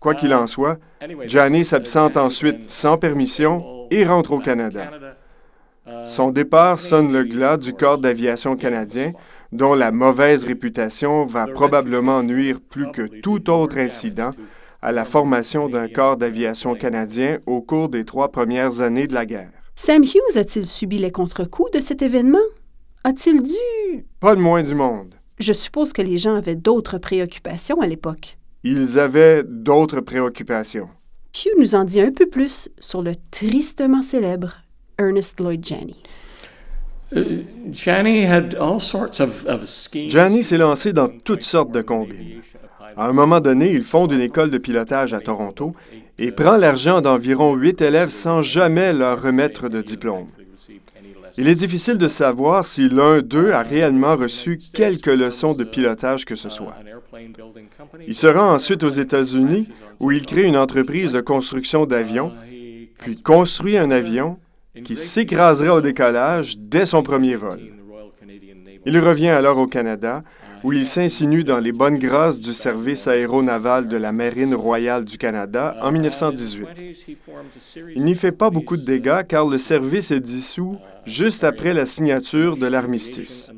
Quoi 0.00 0.14
qu'il 0.14 0.34
en 0.34 0.46
soit, 0.46 0.78
Johnny 1.26 1.64
s'absente 1.64 2.18
ensuite 2.18 2.68
sans 2.68 2.98
permission 2.98 3.86
et 3.90 4.04
rentre 4.04 4.32
au 4.32 4.38
Canada. 4.38 4.90
Son 6.06 6.30
départ 6.30 6.78
sonne 6.78 7.10
le 7.10 7.24
glas 7.24 7.56
du 7.56 7.72
corps 7.72 7.96
d'aviation 7.96 8.54
canadien, 8.54 9.12
dont 9.54 9.74
la 9.74 9.92
mauvaise 9.92 10.44
réputation 10.44 11.24
va 11.26 11.46
probablement 11.46 12.24
nuire 12.24 12.58
plus 12.60 12.90
que 12.90 13.20
tout 13.20 13.50
autre 13.50 13.78
incident 13.78 14.32
à 14.82 14.90
la 14.90 15.04
formation 15.04 15.68
d'un 15.68 15.86
corps 15.86 16.16
d'aviation 16.16 16.74
canadien 16.74 17.38
au 17.46 17.62
cours 17.62 17.88
des 17.88 18.04
trois 18.04 18.32
premières 18.32 18.80
années 18.80 19.06
de 19.06 19.14
la 19.14 19.24
guerre. 19.24 19.52
Sam 19.76 20.02
Hughes 20.02 20.36
a-t-il 20.36 20.66
subi 20.66 20.98
les 20.98 21.12
contre-coups 21.12 21.70
de 21.70 21.80
cet 21.80 22.02
événement? 22.02 22.46
A-t-il 23.04 23.42
dû... 23.42 24.04
Pas 24.18 24.34
de 24.34 24.40
moins 24.40 24.64
du 24.64 24.74
monde. 24.74 25.14
Je 25.38 25.52
suppose 25.52 25.92
que 25.92 26.02
les 26.02 26.18
gens 26.18 26.34
avaient 26.34 26.56
d'autres 26.56 26.98
préoccupations 26.98 27.80
à 27.80 27.86
l'époque. 27.86 28.38
Ils 28.64 28.98
avaient 28.98 29.44
d'autres 29.44 30.00
préoccupations. 30.00 30.88
Hugh 31.32 31.52
nous 31.58 31.76
en 31.76 31.84
dit 31.84 32.00
un 32.00 32.10
peu 32.10 32.26
plus 32.26 32.68
sur 32.80 33.02
le 33.02 33.12
tristement 33.30 34.02
célèbre 34.02 34.56
Ernest 34.98 35.38
Lloyd 35.38 35.64
Janney. 35.64 35.96
Janney 40.08 40.42
s'est 40.42 40.58
lancé 40.58 40.92
dans 40.92 41.08
toutes 41.08 41.44
sortes 41.44 41.72
de 41.72 41.82
combines. 41.82 42.40
À 42.96 43.08
un 43.08 43.12
moment 43.12 43.40
donné, 43.40 43.72
il 43.72 43.82
fonde 43.82 44.12
une 44.12 44.20
école 44.20 44.50
de 44.50 44.58
pilotage 44.58 45.14
à 45.14 45.20
Toronto 45.20 45.74
et 46.18 46.32
prend 46.32 46.56
l'argent 46.56 47.00
d'environ 47.00 47.54
huit 47.54 47.80
élèves 47.82 48.10
sans 48.10 48.42
jamais 48.42 48.92
leur 48.92 49.20
remettre 49.20 49.68
de 49.68 49.82
diplôme. 49.82 50.28
Il 51.36 51.48
est 51.48 51.56
difficile 51.56 51.98
de 51.98 52.06
savoir 52.06 52.64
si 52.64 52.88
l'un 52.88 53.20
d'eux 53.20 53.52
a 53.52 53.62
réellement 53.62 54.14
reçu 54.14 54.58
quelques 54.72 55.06
leçons 55.06 55.54
de 55.54 55.64
pilotage 55.64 56.24
que 56.24 56.36
ce 56.36 56.48
soit. 56.48 56.76
Il 58.06 58.14
se 58.14 58.28
rend 58.28 58.52
ensuite 58.52 58.84
aux 58.84 58.90
États-Unis 58.90 59.68
où 59.98 60.12
il 60.12 60.24
crée 60.24 60.44
une 60.44 60.56
entreprise 60.56 61.10
de 61.12 61.20
construction 61.20 61.86
d'avions, 61.86 62.32
puis 62.98 63.20
construit 63.20 63.76
un 63.76 63.90
avion 63.90 64.38
qui 64.82 64.96
s'écraserait 64.96 65.68
au 65.68 65.80
décollage 65.80 66.58
dès 66.58 66.86
son 66.86 67.02
premier 67.02 67.36
vol. 67.36 67.60
Il 68.86 68.98
revient 68.98 69.28
alors 69.28 69.58
au 69.58 69.66
Canada, 69.66 70.22
où 70.64 70.72
il 70.72 70.86
s'insinue 70.86 71.44
dans 71.44 71.58
les 71.58 71.72
bonnes 71.72 71.98
grâces 71.98 72.40
du 72.40 72.54
service 72.54 73.06
aéronaval 73.06 73.86
de 73.86 73.98
la 73.98 74.12
Marine 74.12 74.54
royale 74.54 75.04
du 75.04 75.18
Canada 75.18 75.76
en 75.82 75.92
1918. 75.92 76.66
Il 77.94 78.04
n'y 78.04 78.14
fait 78.14 78.32
pas 78.32 78.48
beaucoup 78.48 78.78
de 78.78 78.84
dégâts 78.84 79.22
car 79.28 79.46
le 79.46 79.58
service 79.58 80.10
est 80.10 80.20
dissous 80.20 80.78
juste 81.04 81.44
après 81.44 81.74
la 81.74 81.84
signature 81.84 82.56
de 82.56 82.66
l'armistice. 82.66 83.50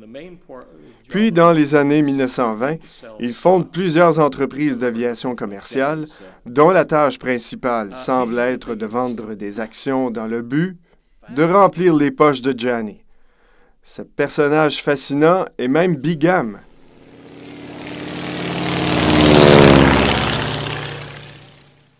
Puis, 1.07 1.31
dans 1.31 1.53
les 1.53 1.75
années 1.75 2.01
1920, 2.01 2.75
il 3.21 3.33
fonde 3.33 3.71
plusieurs 3.71 4.19
entreprises 4.19 4.77
d'aviation 4.77 5.35
commerciale, 5.35 6.03
dont 6.45 6.71
la 6.71 6.83
tâche 6.83 7.17
principale 7.17 7.95
semble 7.95 8.37
être 8.39 8.75
de 8.75 8.85
vendre 8.85 9.33
des 9.33 9.61
actions 9.61 10.11
dans 10.11 10.27
le 10.27 10.41
but 10.41 10.77
de 11.35 11.43
remplir 11.43 11.95
les 11.95 12.11
poches 12.11 12.41
de 12.41 12.57
Johnny. 12.57 12.97
Ce 13.83 14.01
personnage 14.01 14.81
fascinant 14.81 15.45
est 15.57 15.67
même 15.67 15.95
bigame. 15.95 16.59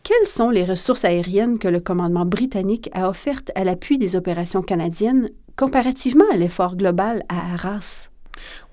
Quelles 0.04 0.28
sont 0.28 0.50
les 0.50 0.64
ressources 0.64 1.06
aériennes 1.06 1.60
que 1.60 1.68
le 1.68 1.80
commandement 1.80 2.26
britannique 2.26 2.90
a 2.94 3.10
offertes 3.10 3.52
à 3.56 3.64
l'appui 3.64 3.98
des 3.98 4.16
opérations 4.16 4.62
canadiennes 4.62 5.30
comparativement 5.56 6.26
à 6.32 6.38
l'effort 6.38 6.76
global 6.76 7.24
à 7.30 7.54
Arras? 7.54 8.10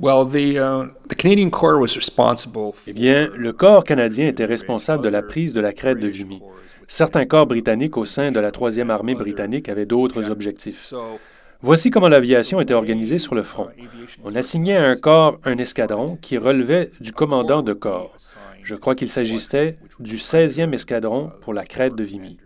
Uh, 0.01 0.27
eh 2.87 2.93
bien, 2.93 3.29
le 3.35 3.53
corps 3.53 3.85
canadien 3.85 4.27
était 4.27 4.45
responsable 4.45 5.03
de 5.03 5.09
la 5.09 5.23
prise 5.23 5.55
de 5.55 5.61
la 5.61 5.73
crête 5.73 5.99
de 5.99 6.09
Vimy. 6.09 6.41
Certains 6.89 7.27
corps 7.27 7.47
britanniques 7.47 7.97
au 7.97 8.05
sein 8.05 8.33
de 8.33 8.41
la 8.41 8.51
troisième 8.51 8.91
armée 8.91 9.15
britannique 9.15 9.69
avaient 9.69 9.87
d'autres 9.87 10.31
objectifs. 10.31 10.93
Voici 11.63 11.91
comment 11.91 12.09
l'aviation 12.09 12.61
était 12.61 12.75
organisée 12.75 13.19
sur 13.19 13.35
le 13.35 13.43
front. 13.43 13.69
On 14.23 14.35
assignait 14.35 14.77
à 14.77 14.85
un 14.85 14.97
corps 14.97 15.39
un 15.45 15.57
escadron 15.57 16.19
qui 16.21 16.37
relevait 16.37 16.91
du 17.01 17.13
commandant 17.13 17.63
de 17.63 17.73
corps. 17.73 18.15
Je 18.63 18.75
crois 18.75 18.95
qu'il 18.95 19.09
s'agissait 19.09 19.77
du 19.99 20.17
16e 20.17 20.75
escadron 20.75 21.31
pour 21.41 21.55
la 21.55 21.65
crête 21.65 21.95
de 21.95 22.05
Vimy. 22.05 22.39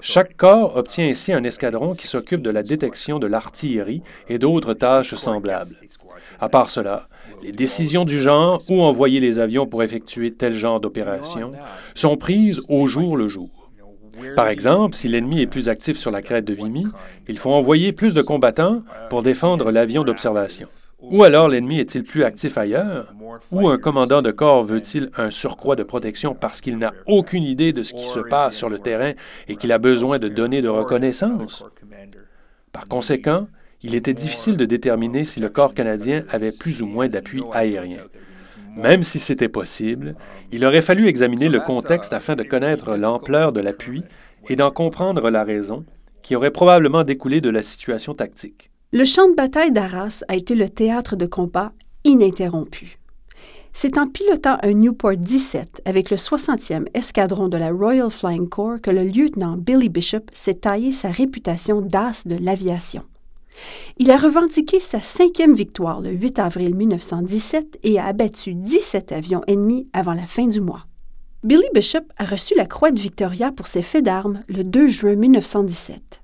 Chaque 0.00 0.36
corps 0.36 0.76
obtient 0.76 1.08
ainsi 1.08 1.32
un 1.32 1.42
escadron 1.42 1.94
qui 1.94 2.06
s'occupe 2.06 2.42
de 2.42 2.50
la 2.50 2.62
détection 2.62 3.18
de 3.18 3.26
l'artillerie 3.26 4.02
et 4.28 4.38
d'autres 4.38 4.74
tâches 4.74 5.14
semblables. 5.16 5.76
À 6.40 6.48
part 6.48 6.70
cela, 6.70 7.08
les 7.42 7.50
décisions 7.50 8.04
du 8.04 8.20
genre 8.20 8.62
où 8.68 8.82
envoyer 8.82 9.18
les 9.18 9.40
avions 9.40 9.66
pour 9.66 9.82
effectuer 9.82 10.32
tel 10.32 10.54
genre 10.54 10.80
d'opération 10.80 11.52
sont 11.94 12.16
prises 12.16 12.60
au 12.68 12.86
jour 12.86 13.16
le 13.16 13.26
jour. 13.26 13.57
Par 14.36 14.48
exemple, 14.48 14.94
si 14.96 15.08
l'ennemi 15.08 15.40
est 15.40 15.46
plus 15.46 15.68
actif 15.68 15.98
sur 15.98 16.10
la 16.10 16.22
crête 16.22 16.44
de 16.44 16.54
Vimy, 16.54 16.86
il 17.28 17.38
faut 17.38 17.50
envoyer 17.50 17.92
plus 17.92 18.14
de 18.14 18.22
combattants 18.22 18.82
pour 19.10 19.22
défendre 19.22 19.70
l'avion 19.70 20.04
d'observation. 20.04 20.68
Ou 21.00 21.22
alors 21.22 21.48
l'ennemi 21.48 21.78
est-il 21.78 22.02
plus 22.02 22.24
actif 22.24 22.58
ailleurs? 22.58 23.14
Ou 23.52 23.68
un 23.68 23.78
commandant 23.78 24.20
de 24.20 24.32
corps 24.32 24.64
veut-il 24.64 25.10
un 25.16 25.30
surcroît 25.30 25.76
de 25.76 25.84
protection 25.84 26.34
parce 26.34 26.60
qu'il 26.60 26.76
n'a 26.76 26.92
aucune 27.06 27.44
idée 27.44 27.72
de 27.72 27.84
ce 27.84 27.94
qui 27.94 28.04
se 28.04 28.18
passe 28.18 28.56
sur 28.56 28.68
le 28.68 28.78
terrain 28.78 29.12
et 29.46 29.56
qu'il 29.56 29.70
a 29.70 29.78
besoin 29.78 30.18
de 30.18 30.28
données 30.28 30.62
de 30.62 30.68
reconnaissance? 30.68 31.64
Par 32.72 32.88
conséquent, 32.88 33.46
il 33.82 33.94
était 33.94 34.14
difficile 34.14 34.56
de 34.56 34.64
déterminer 34.64 35.24
si 35.24 35.38
le 35.38 35.48
corps 35.48 35.72
canadien 35.72 36.24
avait 36.30 36.52
plus 36.52 36.82
ou 36.82 36.86
moins 36.86 37.08
d'appui 37.08 37.42
aérien. 37.52 38.00
Même 38.78 39.02
si 39.02 39.18
c'était 39.18 39.48
possible, 39.48 40.14
il 40.52 40.64
aurait 40.64 40.82
fallu 40.82 41.08
examiner 41.08 41.48
le 41.48 41.58
contexte 41.58 42.12
afin 42.12 42.36
de 42.36 42.44
connaître 42.44 42.96
l'ampleur 42.96 43.52
de 43.52 43.60
l'appui 43.60 44.04
et 44.48 44.54
d'en 44.54 44.70
comprendre 44.70 45.30
la 45.30 45.42
raison, 45.42 45.84
qui 46.22 46.36
aurait 46.36 46.52
probablement 46.52 47.02
découlé 47.02 47.40
de 47.40 47.50
la 47.50 47.62
situation 47.62 48.14
tactique. 48.14 48.70
Le 48.92 49.04
champ 49.04 49.28
de 49.28 49.34
bataille 49.34 49.72
d'Arras 49.72 50.22
a 50.28 50.36
été 50.36 50.54
le 50.54 50.68
théâtre 50.68 51.16
de 51.16 51.26
combat 51.26 51.72
ininterrompu. 52.04 53.00
C'est 53.72 53.98
en 53.98 54.06
pilotant 54.06 54.58
un 54.62 54.72
Newport 54.72 55.16
17 55.16 55.82
avec 55.84 56.10
le 56.10 56.16
60e 56.16 56.86
escadron 56.94 57.48
de 57.48 57.56
la 57.56 57.70
Royal 57.70 58.10
Flying 58.10 58.48
Corps 58.48 58.80
que 58.80 58.90
le 58.92 59.02
lieutenant 59.02 59.56
Billy 59.56 59.88
Bishop 59.88 60.26
s'est 60.32 60.54
taillé 60.54 60.92
sa 60.92 61.10
réputation 61.10 61.80
d'as 61.80 62.22
de 62.26 62.36
l'aviation. 62.36 63.02
Il 63.98 64.10
a 64.10 64.16
revendiqué 64.16 64.80
sa 64.80 65.00
cinquième 65.00 65.54
victoire 65.54 66.00
le 66.00 66.10
8 66.10 66.38
avril 66.38 66.74
1917 66.74 67.78
et 67.82 67.98
a 67.98 68.06
abattu 68.06 68.54
17 68.54 69.12
avions 69.12 69.42
ennemis 69.46 69.88
avant 69.92 70.14
la 70.14 70.26
fin 70.26 70.46
du 70.46 70.60
mois. 70.60 70.86
Billy 71.44 71.68
Bishop 71.74 72.04
a 72.16 72.24
reçu 72.24 72.54
la 72.56 72.66
Croix 72.66 72.90
de 72.90 72.98
Victoria 72.98 73.52
pour 73.52 73.66
ses 73.66 73.82
faits 73.82 74.04
d'armes 74.04 74.40
le 74.48 74.64
2 74.64 74.88
juin 74.88 75.14
1917. 75.14 76.20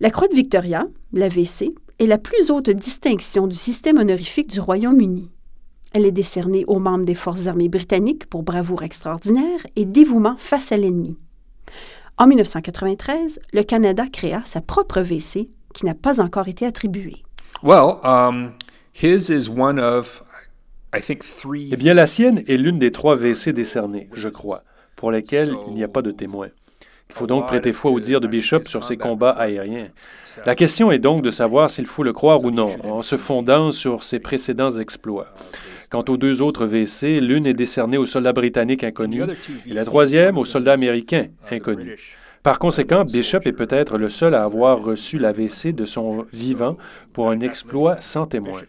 La 0.00 0.10
Croix 0.10 0.28
de 0.28 0.34
Victoria, 0.34 0.86
l'AVC, 1.12 1.74
est 1.98 2.06
la 2.06 2.18
plus 2.18 2.50
haute 2.50 2.70
distinction 2.70 3.46
du 3.46 3.56
système 3.56 3.98
honorifique 3.98 4.50
du 4.50 4.60
Royaume-Uni. 4.60 5.30
Elle 5.92 6.06
est 6.06 6.12
décernée 6.12 6.64
aux 6.66 6.78
membres 6.78 7.04
des 7.04 7.14
forces 7.14 7.46
armées 7.46 7.68
britanniques 7.68 8.26
pour 8.26 8.42
bravoure 8.42 8.82
extraordinaire 8.82 9.66
et 9.76 9.84
dévouement 9.84 10.36
face 10.38 10.72
à 10.72 10.76
l'ennemi. 10.76 11.18
En 12.16 12.26
1993, 12.26 13.40
le 13.52 13.62
Canada 13.62 14.06
créa 14.10 14.42
sa 14.44 14.60
propre 14.60 15.00
VC 15.00 15.50
qui 15.74 15.86
n'a 15.86 15.94
pas 15.94 16.20
encore 16.20 16.48
été 16.48 16.66
attribué. 16.66 17.16
Um, 17.62 18.52
eh 19.02 19.16
bien, 21.76 21.94
la 21.94 22.06
sienne 22.06 22.42
est 22.48 22.56
l'une 22.56 22.78
des 22.78 22.90
trois 22.90 23.16
WC 23.16 23.52
décernés, 23.52 24.08
je 24.12 24.28
crois, 24.28 24.64
pour 24.96 25.10
lesquels 25.10 25.54
il 25.68 25.74
n'y 25.74 25.84
a 25.84 25.88
pas 25.88 26.02
de 26.02 26.10
témoin. 26.10 26.48
Il 27.10 27.14
faut 27.14 27.26
donc 27.26 27.48
prêter 27.48 27.72
foi 27.72 27.90
au 27.90 27.98
dire 27.98 28.20
de 28.20 28.28
Bishop 28.28 28.66
sur 28.66 28.84
ses 28.84 28.96
combats 28.96 29.30
aériens. 29.30 29.88
La 30.46 30.54
question 30.54 30.92
est 30.92 31.00
donc 31.00 31.22
de 31.22 31.32
savoir 31.32 31.68
s'il 31.68 31.86
faut 31.86 32.04
le 32.04 32.12
croire 32.12 32.44
ou 32.44 32.52
non, 32.52 32.76
en 32.84 33.02
se 33.02 33.16
fondant 33.16 33.72
sur 33.72 34.04
ses 34.04 34.20
précédents 34.20 34.78
exploits. 34.78 35.26
Quant 35.90 36.04
aux 36.08 36.16
deux 36.16 36.40
autres 36.40 36.66
WC, 36.66 37.20
l'une 37.20 37.46
est 37.46 37.54
décernée 37.54 37.98
au 37.98 38.06
soldat 38.06 38.32
britannique 38.32 38.84
inconnu 38.84 39.22
et 39.66 39.72
la 39.72 39.84
troisième 39.84 40.38
au 40.38 40.44
soldat 40.44 40.72
américain 40.72 41.26
inconnu. 41.50 41.96
Par 42.42 42.58
conséquent, 42.58 43.04
Bishop 43.04 43.40
est 43.44 43.52
peut-être 43.52 43.98
le 43.98 44.08
seul 44.08 44.34
à 44.34 44.44
avoir 44.44 44.82
reçu 44.82 45.18
l'AVC 45.18 45.74
de 45.74 45.84
son 45.84 46.24
vivant 46.32 46.78
pour 47.12 47.28
un 47.28 47.40
exploit 47.40 48.00
sans 48.00 48.24
témoin. 48.24 48.62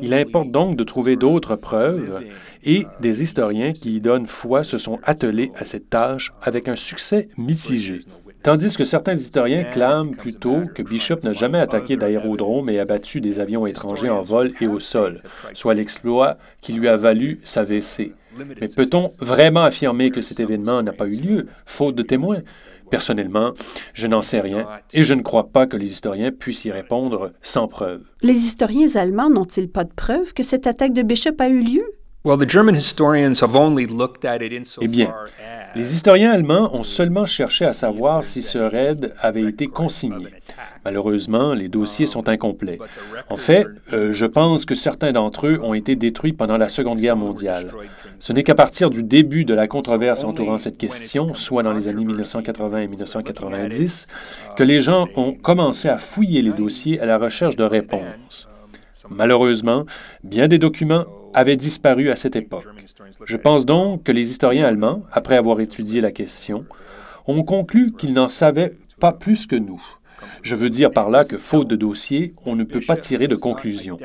Il 0.00 0.14
importe 0.14 0.50
donc 0.50 0.76
de 0.76 0.84
trouver 0.84 1.16
d'autres 1.16 1.56
preuves 1.56 2.22
et 2.64 2.86
des 3.00 3.22
historiens 3.22 3.74
qui 3.74 3.96
y 3.96 4.00
donnent 4.00 4.26
foi 4.26 4.64
se 4.64 4.78
sont 4.78 5.00
attelés 5.02 5.52
à 5.56 5.64
cette 5.64 5.90
tâche 5.90 6.32
avec 6.40 6.66
un 6.66 6.76
succès 6.76 7.28
mitigé. 7.36 8.00
Tandis 8.42 8.74
que 8.74 8.84
certains 8.84 9.14
historiens 9.14 9.64
clament 9.64 10.12
plutôt 10.12 10.62
que 10.74 10.82
Bishop 10.82 11.16
n'a 11.24 11.34
jamais 11.34 11.58
attaqué 11.58 11.96
d'aérodrome 11.96 12.70
et 12.70 12.78
abattu 12.78 13.20
des 13.20 13.38
avions 13.38 13.66
étrangers 13.66 14.10
en 14.10 14.22
vol 14.22 14.52
et 14.62 14.66
au 14.66 14.78
sol, 14.78 15.22
soit 15.52 15.74
l'exploit 15.74 16.38
qui 16.62 16.72
lui 16.72 16.88
a 16.88 16.96
valu 16.96 17.40
sa 17.44 17.64
VC. 17.64 18.12
Mais 18.60 18.68
peut-on 18.68 19.12
vraiment 19.18 19.64
affirmer 19.64 20.10
que 20.10 20.20
cet 20.20 20.40
événement 20.40 20.82
n'a 20.82 20.92
pas 20.92 21.06
eu 21.06 21.16
lieu, 21.16 21.46
faute 21.66 21.94
de 21.94 22.02
témoins? 22.02 22.42
Personnellement, 22.90 23.52
je 23.92 24.06
n'en 24.06 24.22
sais 24.22 24.40
rien 24.40 24.66
et 24.92 25.04
je 25.04 25.14
ne 25.14 25.22
crois 25.22 25.48
pas 25.48 25.66
que 25.66 25.76
les 25.76 25.86
historiens 25.86 26.30
puissent 26.30 26.64
y 26.64 26.72
répondre 26.72 27.32
sans 27.42 27.68
preuve. 27.68 28.02
Les 28.22 28.46
historiens 28.46 28.96
allemands 28.96 29.30
n'ont-ils 29.30 29.68
pas 29.68 29.84
de 29.84 29.92
preuve 29.92 30.32
que 30.32 30.42
cette 30.42 30.66
attaque 30.66 30.92
de 30.92 31.02
Bishop 31.02 31.36
a 31.38 31.48
eu 31.48 31.60
lieu? 31.60 31.84
Eh 32.26 32.36
bien, 34.88 35.14
les 35.74 35.94
historiens 35.94 36.30
allemands 36.30 36.74
ont 36.74 36.84
seulement 36.84 37.26
cherché 37.26 37.66
à 37.66 37.74
savoir 37.74 38.24
si 38.24 38.42
ce 38.42 38.56
raid 38.56 39.12
avait 39.20 39.42
été 39.42 39.66
consigné. 39.66 40.28
Malheureusement, 40.84 41.54
les 41.54 41.68
dossiers 41.68 42.06
sont 42.06 42.28
incomplets. 42.28 42.78
En 43.30 43.36
fait, 43.36 43.66
euh, 43.92 44.12
je 44.12 44.26
pense 44.26 44.64
que 44.64 44.74
certains 44.74 45.12
d'entre 45.12 45.46
eux 45.46 45.58
ont 45.62 45.74
été 45.74 45.96
détruits 45.96 46.32
pendant 46.32 46.58
la 46.58 46.68
Seconde 46.68 46.98
Guerre 47.00 47.16
mondiale. 47.16 47.70
Ce 48.18 48.32
n'est 48.32 48.42
qu'à 48.42 48.54
partir 48.54 48.90
du 48.90 49.02
début 49.02 49.44
de 49.44 49.54
la 49.54 49.66
controverse 49.66 50.24
entourant 50.24 50.58
cette 50.58 50.76
question, 50.76 51.34
soit 51.34 51.62
dans 51.62 51.72
les 51.72 51.88
années 51.88 52.04
1980 52.04 52.78
et 52.78 52.88
1990, 52.88 54.06
que 54.56 54.62
les 54.62 54.80
gens 54.80 55.08
ont 55.16 55.32
commencé 55.32 55.88
à 55.88 55.98
fouiller 55.98 56.42
les 56.42 56.52
dossiers 56.52 57.00
à 57.00 57.06
la 57.06 57.18
recherche 57.18 57.56
de 57.56 57.64
réponses. 57.64 58.48
Malheureusement, 59.10 59.84
bien 60.22 60.48
des 60.48 60.58
documents 60.58 61.04
avaient 61.34 61.56
disparu 61.56 62.10
à 62.10 62.16
cette 62.16 62.36
époque. 62.36 62.64
Je 63.26 63.36
pense 63.36 63.66
donc 63.66 64.04
que 64.04 64.12
les 64.12 64.30
historiens 64.30 64.66
allemands, 64.66 65.02
après 65.12 65.36
avoir 65.36 65.60
étudié 65.60 66.00
la 66.00 66.12
question, 66.12 66.64
ont 67.26 67.42
conclu 67.42 67.92
qu'ils 67.92 68.12
n'en 68.12 68.28
savaient 68.28 68.76
pas 69.00 69.12
plus 69.12 69.46
que 69.46 69.56
nous. 69.56 69.82
Je 70.42 70.54
veux 70.54 70.70
dire 70.70 70.90
par 70.90 71.10
là 71.10 71.24
que, 71.24 71.38
faute 71.38 71.68
de 71.68 71.76
dossier, 71.76 72.34
on 72.46 72.56
ne 72.56 72.64
peut 72.64 72.80
pas 72.80 72.96
tirer 72.96 73.28
de 73.28 73.36
conclusion. 73.36 73.96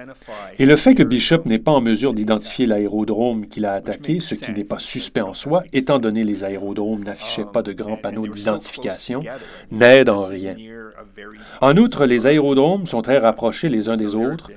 Et 0.57 0.65
le 0.65 0.75
fait 0.75 0.95
que 0.95 1.03
Bishop 1.03 1.41
n'est 1.45 1.59
pas 1.59 1.71
en 1.71 1.81
mesure 1.81 2.13
d'identifier 2.13 2.65
l'aérodrome 2.65 3.47
qu'il 3.47 3.65
a 3.65 3.73
attaqué, 3.73 4.19
ce 4.19 4.35
qui 4.35 4.51
n'est 4.51 4.63
pas 4.63 4.79
suspect 4.79 5.21
en 5.21 5.33
soi, 5.33 5.63
étant 5.73 5.99
donné 5.99 6.23
les 6.23 6.43
aérodromes 6.43 7.03
n'affichaient 7.03 7.45
pas 7.51 7.61
de 7.61 7.73
grands 7.73 7.97
panneaux 7.97 8.27
d'identification, 8.27 9.21
n'aide 9.71 10.09
en 10.09 10.25
rien. 10.25 10.55
En 11.61 11.75
outre, 11.77 12.05
les 12.05 12.27
aérodromes 12.27 12.88
sont 12.88 13.01
très 13.01 13.17
rapprochés 13.17 13.69
les 13.69 13.89
uns 13.89 13.97
des 13.97 14.15
autres. 14.15 14.51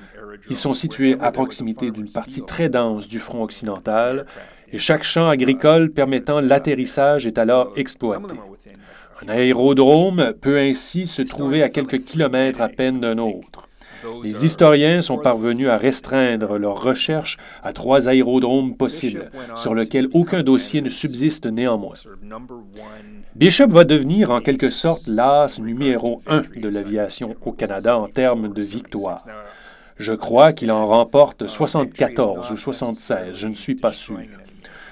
Ils 0.50 0.56
sont 0.56 0.74
situés 0.74 1.16
à 1.20 1.30
proximité 1.30 1.90
d'une 1.90 2.10
partie 2.10 2.42
très 2.42 2.68
dense 2.68 3.06
du 3.06 3.18
front 3.18 3.42
occidental 3.42 4.26
et 4.72 4.78
chaque 4.78 5.04
champ 5.04 5.28
agricole 5.28 5.90
permettant 5.90 6.40
l'atterrissage 6.40 7.26
est 7.26 7.38
alors 7.38 7.72
exploité. 7.76 8.34
Un 9.24 9.28
aérodrome 9.28 10.34
peut 10.40 10.58
ainsi 10.58 11.06
se 11.06 11.22
trouver 11.22 11.62
à 11.62 11.68
quelques 11.68 12.02
kilomètres 12.04 12.60
à 12.60 12.68
peine 12.68 13.00
d'un 13.00 13.18
autre. 13.18 13.68
Les 14.24 14.44
historiens 14.44 15.00
sont 15.00 15.18
parvenus 15.18 15.68
à 15.68 15.76
restreindre 15.76 16.58
leurs 16.58 16.82
recherches 16.82 17.36
à 17.62 17.72
trois 17.72 18.08
aérodromes 18.08 18.76
possibles, 18.76 19.30
sur 19.54 19.76
lesquels 19.76 20.08
aucun 20.12 20.42
dossier 20.42 20.80
ne 20.80 20.88
subsiste 20.88 21.46
néanmoins. 21.46 21.94
Bishop 23.36 23.68
va 23.68 23.84
devenir 23.84 24.32
en 24.32 24.40
quelque 24.40 24.70
sorte 24.70 25.06
l'as 25.06 25.60
numéro 25.60 26.20
un 26.26 26.42
de 26.56 26.68
l'aviation 26.68 27.36
au 27.42 27.52
Canada 27.52 27.96
en 27.96 28.08
termes 28.08 28.52
de 28.52 28.62
victoire. 28.62 29.24
Je 29.98 30.12
crois 30.12 30.52
qu'il 30.52 30.72
en 30.72 30.86
remporte 30.86 31.46
74 31.46 32.50
ou 32.50 32.56
76, 32.56 33.34
je 33.34 33.46
ne 33.46 33.54
suis 33.54 33.76
pas 33.76 33.92
sûr. 33.92 34.18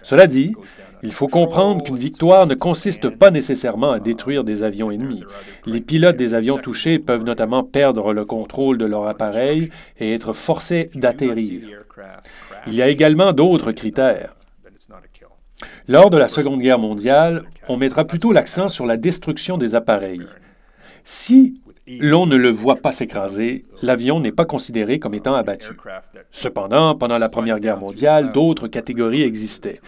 Cela 0.02 0.28
dit, 0.28 0.54
il 1.02 1.12
faut 1.12 1.28
comprendre 1.28 1.82
qu'une 1.82 1.96
victoire 1.96 2.46
ne 2.46 2.54
consiste 2.54 3.08
pas 3.08 3.30
nécessairement 3.30 3.92
à 3.92 4.00
détruire 4.00 4.44
des 4.44 4.62
avions 4.62 4.90
ennemis. 4.90 5.24
Les 5.66 5.80
pilotes 5.80 6.16
des 6.16 6.34
avions 6.34 6.58
touchés 6.58 6.98
peuvent 6.98 7.24
notamment 7.24 7.64
perdre 7.64 8.12
le 8.12 8.24
contrôle 8.24 8.78
de 8.78 8.84
leur 8.84 9.06
appareil 9.06 9.70
et 9.98 10.12
être 10.12 10.32
forcés 10.32 10.90
d'atterrir. 10.94 11.68
Il 12.66 12.74
y 12.74 12.82
a 12.82 12.88
également 12.88 13.32
d'autres 13.32 13.72
critères. 13.72 14.34
Lors 15.88 16.10
de 16.10 16.16
la 16.16 16.28
Seconde 16.28 16.60
Guerre 16.60 16.78
mondiale, 16.78 17.42
on 17.68 17.76
mettra 17.76 18.04
plutôt 18.04 18.32
l'accent 18.32 18.68
sur 18.68 18.86
la 18.86 18.96
destruction 18.96 19.58
des 19.58 19.74
appareils. 19.74 20.26
Si 21.04 21.60
l'on 21.98 22.26
ne 22.26 22.36
le 22.36 22.50
voit 22.50 22.76
pas 22.76 22.92
s'écraser, 22.92 23.64
l'avion 23.82 24.20
n'est 24.20 24.32
pas 24.32 24.44
considéré 24.44 24.98
comme 24.98 25.14
étant 25.14 25.34
abattu. 25.34 25.72
Cependant, 26.30 26.94
pendant 26.94 27.18
la 27.18 27.28
Première 27.28 27.58
Guerre 27.58 27.78
mondiale, 27.78 28.32
d'autres 28.32 28.68
catégories 28.68 29.22
existaient. 29.22 29.80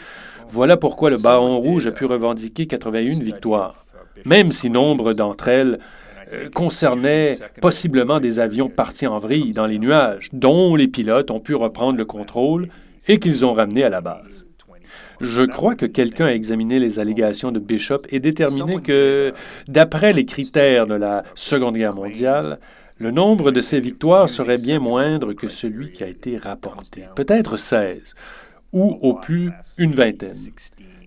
Voilà 0.53 0.77
pourquoi 0.77 1.09
le 1.09 1.17
Baron 1.17 1.59
Rouge 1.59 1.87
a 1.87 1.93
pu 1.93 2.05
revendiquer 2.05 2.67
81 2.67 3.21
victoires, 3.21 3.87
même 4.27 4.53
si 4.53 4.69
nombre 4.69 5.15
d'entre 5.15 5.49
elles 5.49 5.79
euh, 6.31 6.51
concernaient 6.51 7.39
possiblement 7.63 8.21
des 8.21 8.39
avions 8.39 8.69
partis 8.69 9.07
en 9.07 9.19
vrille 9.19 9.55
dans 9.55 9.67
les 9.67 9.79
nuages, 9.79 10.29
dont 10.35 10.77
les 10.77 10.89
pilotes 10.89 11.31
ont 11.31 11.41
pu 11.41 11.55
reprendre 11.55 11.97
le 11.97 12.05
contrôle 12.05 12.69
et 13.09 13.19
qu'ils 13.19 13.47
ont 13.47 13.55
ramenés 13.55 13.83
à 13.83 13.89
la 13.89 14.03
base. 14.03 14.45
Je 15.23 15.41
crois 15.41 15.75
que 15.75 15.87
quelqu'un 15.87 16.27
a 16.27 16.33
examiné 16.33 16.79
les 16.79 16.99
allégations 16.99 17.51
de 17.51 17.59
Bishop 17.59 18.03
et 18.11 18.21
déterminé 18.21 18.79
que, 18.83 19.33
d'après 19.69 20.13
les 20.13 20.27
critères 20.27 20.87
de 20.87 20.95
la 20.95 21.23
Seconde 21.35 21.77
Guerre 21.77 21.95
mondiale, 21.95 22.59
le 22.99 23.11
nombre 23.11 23.53
de 23.53 23.63
ces 23.63 23.81
victoires 23.81 24.29
serait 24.29 24.59
bien 24.59 24.81
moindre 24.81 25.33
que 25.33 25.49
celui 25.49 25.93
qui 25.93 26.05
a 26.05 26.09
été 26.09 26.37
rapporté, 26.37 27.05
peut-être 27.17 27.57
16, 27.57 28.15
ou 28.73 28.99
au 29.03 29.15
plus 29.15 29.51
une 29.79 29.93
vingtaine. 29.93 30.37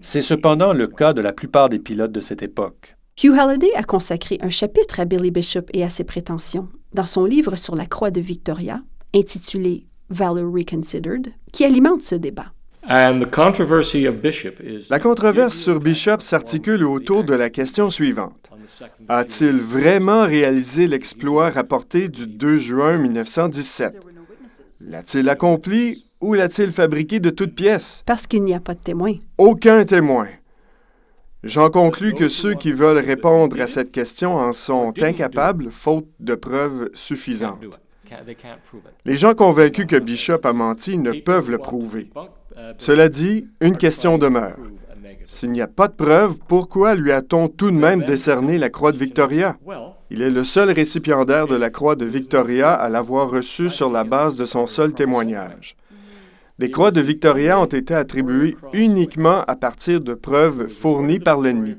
C'est 0.01 0.21
cependant 0.21 0.73
le 0.73 0.87
cas 0.87 1.13
de 1.13 1.21
la 1.21 1.33
plupart 1.33 1.69
des 1.69 1.79
pilotes 1.79 2.11
de 2.11 2.21
cette 2.21 2.43
époque. 2.43 2.95
Hugh 3.23 3.37
Halliday 3.37 3.73
a 3.75 3.83
consacré 3.83 4.37
un 4.41 4.49
chapitre 4.49 4.99
à 4.99 5.05
Billy 5.05 5.31
Bishop 5.31 5.65
et 5.73 5.83
à 5.83 5.89
ses 5.89 6.03
prétentions 6.03 6.67
dans 6.93 7.05
son 7.05 7.25
livre 7.25 7.55
sur 7.55 7.75
la 7.75 7.85
croix 7.85 8.11
de 8.11 8.21
Victoria, 8.21 8.81
intitulé 9.13 9.85
Valor 10.09 10.51
Reconsidered, 10.51 11.29
qui 11.51 11.65
alimente 11.65 12.03
ce 12.03 12.15
débat. 12.15 12.51
La 12.87 13.13
controverse 14.99 15.55
sur 15.55 15.79
Bishop 15.79 16.19
s'articule 16.19 16.83
autour 16.83 17.23
de 17.23 17.33
la 17.33 17.49
question 17.49 17.89
suivante. 17.89 18.51
A-t-il 19.09 19.59
vraiment 19.59 20.25
réalisé 20.25 20.87
l'exploit 20.87 21.49
rapporté 21.49 22.09
du 22.09 22.27
2 22.27 22.57
juin 22.57 22.97
1917? 22.97 23.97
L'a-t-il 24.81 25.27
accompli 25.29 26.04
ou 26.25 26.33
l'a-t-il 26.33 26.71
fabriqué 26.71 27.19
de 27.19 27.29
toutes 27.29 27.53
pièces? 27.53 28.01
Parce 28.07 28.25
qu'il 28.25 28.43
n'y 28.43 28.55
a 28.55 28.59
pas 28.59 28.73
de 28.73 28.79
témoin. 28.79 29.13
Aucun 29.37 29.83
témoin. 29.83 30.27
J'en 31.43 31.69
conclus 31.69 32.15
que 32.15 32.29
ceux 32.29 32.55
qui 32.55 32.71
veulent 32.71 33.05
répondre 33.05 33.61
à 33.61 33.67
cette 33.67 33.91
question 33.91 34.35
en 34.35 34.51
sont 34.51 34.91
incapables, 34.99 35.69
faute 35.69 36.07
de 36.19 36.33
preuves 36.33 36.89
suffisantes. 36.95 37.63
Les 39.05 39.15
gens 39.15 39.35
convaincus 39.35 39.85
que 39.85 39.99
Bishop 39.99 40.39
a 40.45 40.53
menti 40.53 40.97
ne 40.97 41.11
peuvent 41.11 41.51
le 41.51 41.59
prouver. 41.59 42.09
Cela 42.79 43.07
dit, 43.07 43.47
une 43.61 43.77
question 43.77 44.17
demeure. 44.17 44.57
S'il 45.27 45.51
n'y 45.51 45.61
a 45.61 45.67
pas 45.67 45.87
de 45.87 45.93
preuves, 45.93 46.37
pourquoi 46.47 46.95
lui 46.95 47.11
a-t-on 47.11 47.47
tout 47.47 47.69
de 47.69 47.77
même 47.77 48.03
décerné 48.03 48.57
la 48.57 48.69
croix 48.69 48.91
de 48.91 48.97
Victoria? 48.97 49.57
Il 50.09 50.21
est 50.23 50.31
le 50.31 50.43
seul 50.43 50.71
récipiendaire 50.71 51.47
de 51.47 51.55
la 51.55 51.69
croix 51.69 51.95
de 51.95 52.05
Victoria 52.05 52.73
à 52.73 52.89
l'avoir 52.89 53.29
reçue 53.29 53.69
sur 53.69 53.91
la 53.91 54.03
base 54.03 54.37
de 54.37 54.45
son 54.45 54.65
seul 54.65 54.93
témoignage. 54.93 55.75
Les 56.57 56.71
croix 56.71 56.91
de 56.91 57.01
Victoria 57.01 57.59
ont 57.59 57.65
été 57.65 57.93
attribuées 57.93 58.55
uniquement 58.71 59.43
à 59.45 59.57
partir 59.57 59.99
de 59.99 60.13
preuves 60.13 60.69
fournies 60.69 61.19
par 61.19 61.41
l'ennemi. 61.41 61.75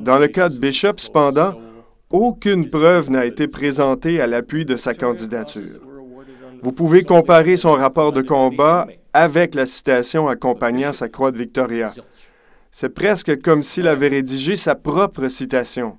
Dans 0.00 0.18
le 0.18 0.26
cas 0.26 0.48
de 0.48 0.58
Bishop, 0.58 0.94
cependant, 0.96 1.54
aucune 2.10 2.68
preuve 2.68 3.10
n'a 3.10 3.24
été 3.24 3.46
présentée 3.46 4.20
à 4.20 4.26
l'appui 4.26 4.64
de 4.64 4.76
sa 4.76 4.94
candidature. 4.94 5.78
Vous 6.60 6.72
pouvez 6.72 7.04
comparer 7.04 7.56
son 7.56 7.72
rapport 7.72 8.12
de 8.12 8.20
combat 8.20 8.88
avec 9.12 9.54
la 9.54 9.64
citation 9.66 10.26
accompagnant 10.28 10.92
sa 10.92 11.08
croix 11.08 11.30
de 11.30 11.38
Victoria. 11.38 11.92
C'est 12.72 12.92
presque 12.92 13.40
comme 13.42 13.62
s'il 13.62 13.86
avait 13.86 14.08
rédigé 14.08 14.56
sa 14.56 14.74
propre 14.74 15.28
citation. 15.28 15.98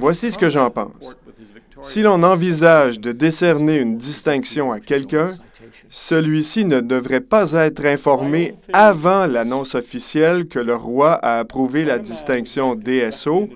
Voici 0.00 0.32
ce 0.32 0.38
que 0.38 0.48
j'en 0.48 0.70
pense. 0.70 1.14
Si 1.82 2.02
l'on 2.02 2.22
envisage 2.22 3.00
de 3.00 3.12
décerner 3.12 3.80
une 3.80 3.98
distinction 3.98 4.72
à 4.72 4.80
quelqu'un, 4.80 5.30
celui-ci 5.88 6.64
ne 6.64 6.80
devrait 6.80 7.20
pas 7.20 7.52
être 7.52 7.84
informé 7.84 8.54
avant 8.72 9.26
l'annonce 9.26 9.74
officielle 9.74 10.46
que 10.46 10.58
le 10.58 10.74
roi 10.74 11.12
a 11.14 11.38
approuvé 11.38 11.84
la 11.84 11.98
distinction 11.98 12.74
DSO 12.74 13.48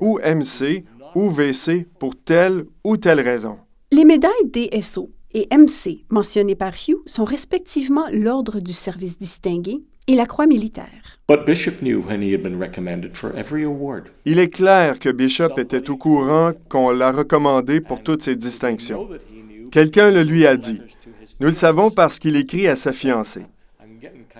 ou 0.00 0.18
MC 0.18 0.84
ou 1.14 1.30
VC 1.30 1.86
pour 1.98 2.14
telle 2.16 2.64
ou 2.84 2.96
telle 2.96 3.20
raison. 3.20 3.56
Les 3.92 4.04
médailles 4.04 4.30
DSO 4.44 5.10
et 5.32 5.48
MC, 5.52 6.04
mentionnés 6.10 6.54
par 6.54 6.72
Hugh, 6.72 6.98
sont 7.06 7.24
respectivement 7.24 8.06
l'Ordre 8.12 8.60
du 8.60 8.72
service 8.72 9.18
distingué 9.18 9.80
et 10.06 10.14
la 10.14 10.26
Croix 10.26 10.46
militaire. 10.46 11.20
Il 14.24 14.38
est 14.38 14.48
clair 14.48 14.98
que 14.98 15.08
Bishop 15.10 15.58
était 15.58 15.90
au 15.90 15.96
courant 15.96 16.52
qu'on 16.68 16.90
l'a 16.90 17.12
recommandé 17.12 17.80
pour 17.80 18.02
toutes 18.02 18.22
ces 18.22 18.36
distinctions. 18.36 19.06
Quelqu'un 19.70 20.10
le 20.10 20.22
lui 20.22 20.46
a 20.46 20.56
dit. 20.56 20.80
Nous 21.40 21.48
le 21.48 21.54
savons 21.54 21.90
parce 21.90 22.18
qu'il 22.18 22.36
écrit 22.36 22.68
à 22.68 22.76
sa 22.76 22.92
fiancée. 22.92 23.46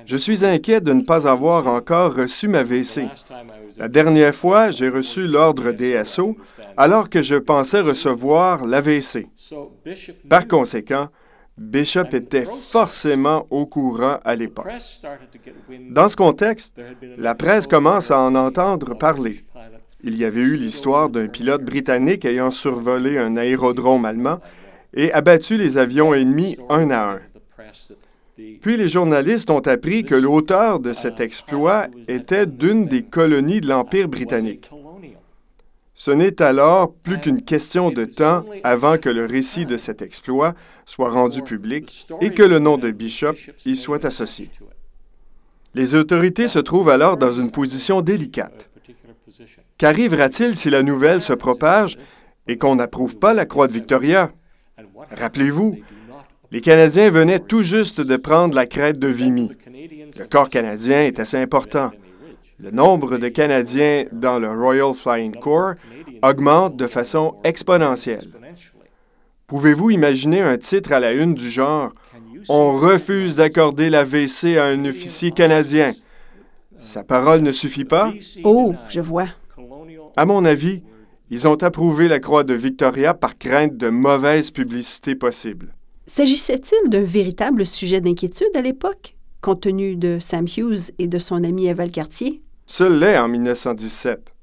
Je 0.07 0.17
suis 0.17 0.45
inquiet 0.45 0.81
de 0.81 0.93
ne 0.93 1.03
pas 1.03 1.27
avoir 1.27 1.67
encore 1.67 2.15
reçu 2.15 2.47
ma 2.47 2.63
VC. 2.63 3.09
La 3.79 3.89
dernière 3.89 4.35
fois, 4.35 4.71
j'ai 4.71 4.89
reçu 4.89 5.27
l'ordre 5.27 5.73
DSO 5.73 6.37
alors 6.77 7.09
que 7.09 7.23
je 7.23 7.37
pensais 7.37 7.81
recevoir 7.81 8.65
l'AVC. 8.65 9.29
Par 10.29 10.47
conséquent, 10.47 11.09
Bishop 11.57 12.13
était 12.13 12.47
forcément 12.71 13.47
au 13.51 13.67
courant 13.67 14.19
à 14.25 14.35
l'époque. 14.35 14.69
Dans 15.91 16.09
ce 16.09 16.17
contexte, 16.17 16.81
la 17.19 17.35
presse 17.35 17.67
commence 17.67 18.11
à 18.11 18.19
en 18.21 18.35
entendre 18.35 18.95
parler. 18.95 19.45
Il 20.03 20.17
y 20.17 20.25
avait 20.25 20.41
eu 20.41 20.57
l'histoire 20.57 21.11
d'un 21.11 21.29
pilote 21.29 21.63
britannique 21.63 22.25
ayant 22.25 22.51
survolé 22.51 23.19
un 23.19 23.37
aérodrome 23.37 24.07
allemand 24.07 24.41
et 24.95 25.13
abattu 25.13 25.57
les 25.57 25.79
avions 25.79 26.15
ennemis 26.15 26.57
un 26.69 26.91
à 26.91 27.13
un. 27.13 27.21
Puis 28.61 28.77
les 28.77 28.89
journalistes 28.89 29.51
ont 29.51 29.61
appris 29.61 30.05
que 30.05 30.15
l'auteur 30.15 30.81
de 30.81 30.93
cet 30.93 31.21
exploit 31.21 31.89
était 32.09 32.47
d'une 32.47 32.87
des 32.87 33.03
colonies 33.03 33.61
de 33.61 33.69
l'Empire 33.69 34.09
britannique. 34.09 34.71
Ce 35.95 36.11
n'est 36.11 36.41
alors 36.41 36.95
plus 36.95 37.19
qu'une 37.19 37.43
question 37.43 37.91
de 37.91 38.07
temps 38.07 38.45
avant 38.65 38.97
que 38.97 39.11
le 39.11 39.27
récit 39.27 39.67
de 39.67 39.77
cet 39.77 40.01
exploit 40.01 40.55
soit 40.87 41.11
rendu 41.11 41.43
public 41.43 42.07
et 42.23 42.31
que 42.31 42.43
le 42.43 42.59
nom 42.59 42.79
de 42.79 42.91
Bishop 42.91 43.35
y 43.67 43.77
soit 43.77 44.07
associé. 44.07 44.51
Les 45.75 45.95
autorités 45.95 46.49
se 46.49 46.59
trouvent 46.59 46.89
alors 46.89 47.17
dans 47.19 47.33
une 47.33 47.51
position 47.51 48.01
délicate. 48.01 48.71
Qu'arrivera-t-il 49.77 50.57
si 50.57 50.71
la 50.71 50.83
nouvelle 50.83 51.21
se 51.21 51.35
propage 51.35 51.99
et 52.49 52.57
qu'on 52.57 52.77
n'approuve 52.77 53.17
pas 53.17 53.35
la 53.35 53.45
croix 53.45 53.69
de 53.69 53.73
Victoria? 53.73 54.33
Rappelez-vous, 55.17 55.79
les 56.51 56.61
Canadiens 56.61 57.11
venaient 57.11 57.39
tout 57.39 57.63
juste 57.63 58.01
de 58.01 58.17
prendre 58.17 58.55
la 58.55 58.67
crête 58.67 58.99
de 58.99 59.07
Vimy. 59.07 59.53
Le 60.19 60.25
corps 60.27 60.49
canadien 60.49 61.03
est 61.05 61.21
assez 61.21 61.37
important. 61.37 61.91
Le 62.59 62.71
nombre 62.71 63.19
de 63.19 63.29
Canadiens 63.29 64.05
dans 64.13 64.39
le 64.39 64.51
Royal 64.51 64.93
Flying 64.93 65.37
Corps 65.37 65.75
augmente 66.23 66.77
de 66.77 66.87
façon 66.87 67.37
exponentielle. 67.45 68.29
Pouvez-vous 69.47 69.91
imaginer 69.91 70.43
un 70.43 70.59
titre 70.59 70.93
à 70.93 71.01
la 71.01 71.13
une 71.13 71.35
du 71.35 71.51
genre 71.51 71.93
On 72.49 72.77
refuse 72.77 73.37
d'accorder 73.37 73.91
la 73.91 74.05
VC 74.05 74.59
à 74.59 74.67
un 74.67 74.85
officier 74.85 75.31
canadien. 75.31 75.93
Sa 76.81 77.05
parole 77.05 77.41
ne 77.41 77.53
suffit 77.53 77.85
pas? 77.85 78.13
Oh, 78.45 78.75
je 78.89 79.01
vois. 79.01 79.29
À 80.17 80.27
mon 80.27 80.45
avis, 80.45 80.83
ils 81.31 81.47
ont 81.47 81.55
approuvé 81.63 82.09
la 82.09 82.19
croix 82.19 82.45
de 82.45 82.55
Victoria 82.55 83.15
par 83.15 83.39
crainte 83.39 83.77
de 83.77 83.89
mauvaise 83.89 84.51
publicité 84.51 85.15
possible. 85.15 85.75
S'agissait-il 86.07 86.91
d'un 86.91 87.05
véritable 87.05 87.65
sujet 87.65 88.01
d'inquiétude 88.01 88.55
à 88.55 88.61
l'époque, 88.61 89.17
compte 89.41 89.63
tenu 89.63 89.95
de 89.95 90.19
Sam 90.19 90.47
Hughes 90.47 90.91
et 90.99 91.07
de 91.07 91.19
son 91.19 91.45
ami 91.45 91.69
Eval 91.69 91.93
Cartier? 91.93 92.43
Seul 92.67 92.99
l'est 92.99 93.19
en 93.19 93.29
1917. 93.29 94.35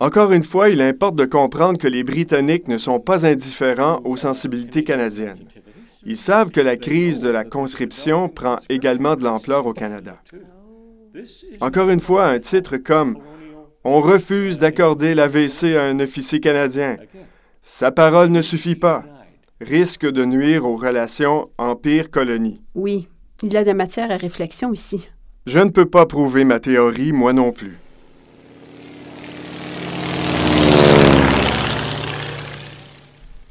Encore 0.00 0.32
une 0.32 0.42
fois, 0.42 0.70
il 0.70 0.80
importe 0.80 1.14
de 1.16 1.26
comprendre 1.26 1.78
que 1.78 1.86
les 1.86 2.02
Britanniques 2.02 2.68
ne 2.68 2.78
sont 2.78 3.00
pas 3.00 3.26
indifférents 3.26 4.00
aux 4.04 4.16
sensibilités 4.16 4.82
canadiennes. 4.82 5.38
Ils 6.04 6.16
savent 6.16 6.50
que 6.50 6.60
la 6.60 6.76
crise 6.76 7.20
de 7.20 7.28
la 7.28 7.44
conscription 7.44 8.28
prend 8.28 8.56
également 8.68 9.14
de 9.14 9.24
l'ampleur 9.24 9.66
au 9.66 9.74
Canada. 9.74 10.16
Encore 11.60 11.90
une 11.90 12.00
fois, 12.00 12.26
un 12.26 12.38
titre 12.38 12.78
comme 12.78 13.18
On 13.82 14.00
refuse 14.00 14.58
d'accorder 14.58 15.14
la 15.14 15.26
VC 15.26 15.74
à 15.74 15.84
un 15.84 16.00
officier 16.00 16.40
canadien. 16.40 16.98
Sa 17.62 17.90
parole 17.90 18.28
ne 18.28 18.42
suffit 18.42 18.74
pas 18.74 19.04
risque 19.60 20.10
de 20.10 20.24
nuire 20.24 20.64
aux 20.64 20.76
relations 20.76 21.48
Empire-colonie. 21.58 22.60
Oui, 22.74 23.08
il 23.42 23.52
y 23.52 23.56
a 23.56 23.64
de 23.64 23.72
matière 23.72 24.10
à 24.10 24.16
réflexion 24.16 24.72
ici. 24.72 25.08
Je 25.46 25.58
ne 25.58 25.70
peux 25.70 25.86
pas 25.86 26.06
prouver 26.06 26.44
ma 26.44 26.60
théorie, 26.60 27.12
moi 27.12 27.32
non 27.32 27.52
plus. 27.52 27.78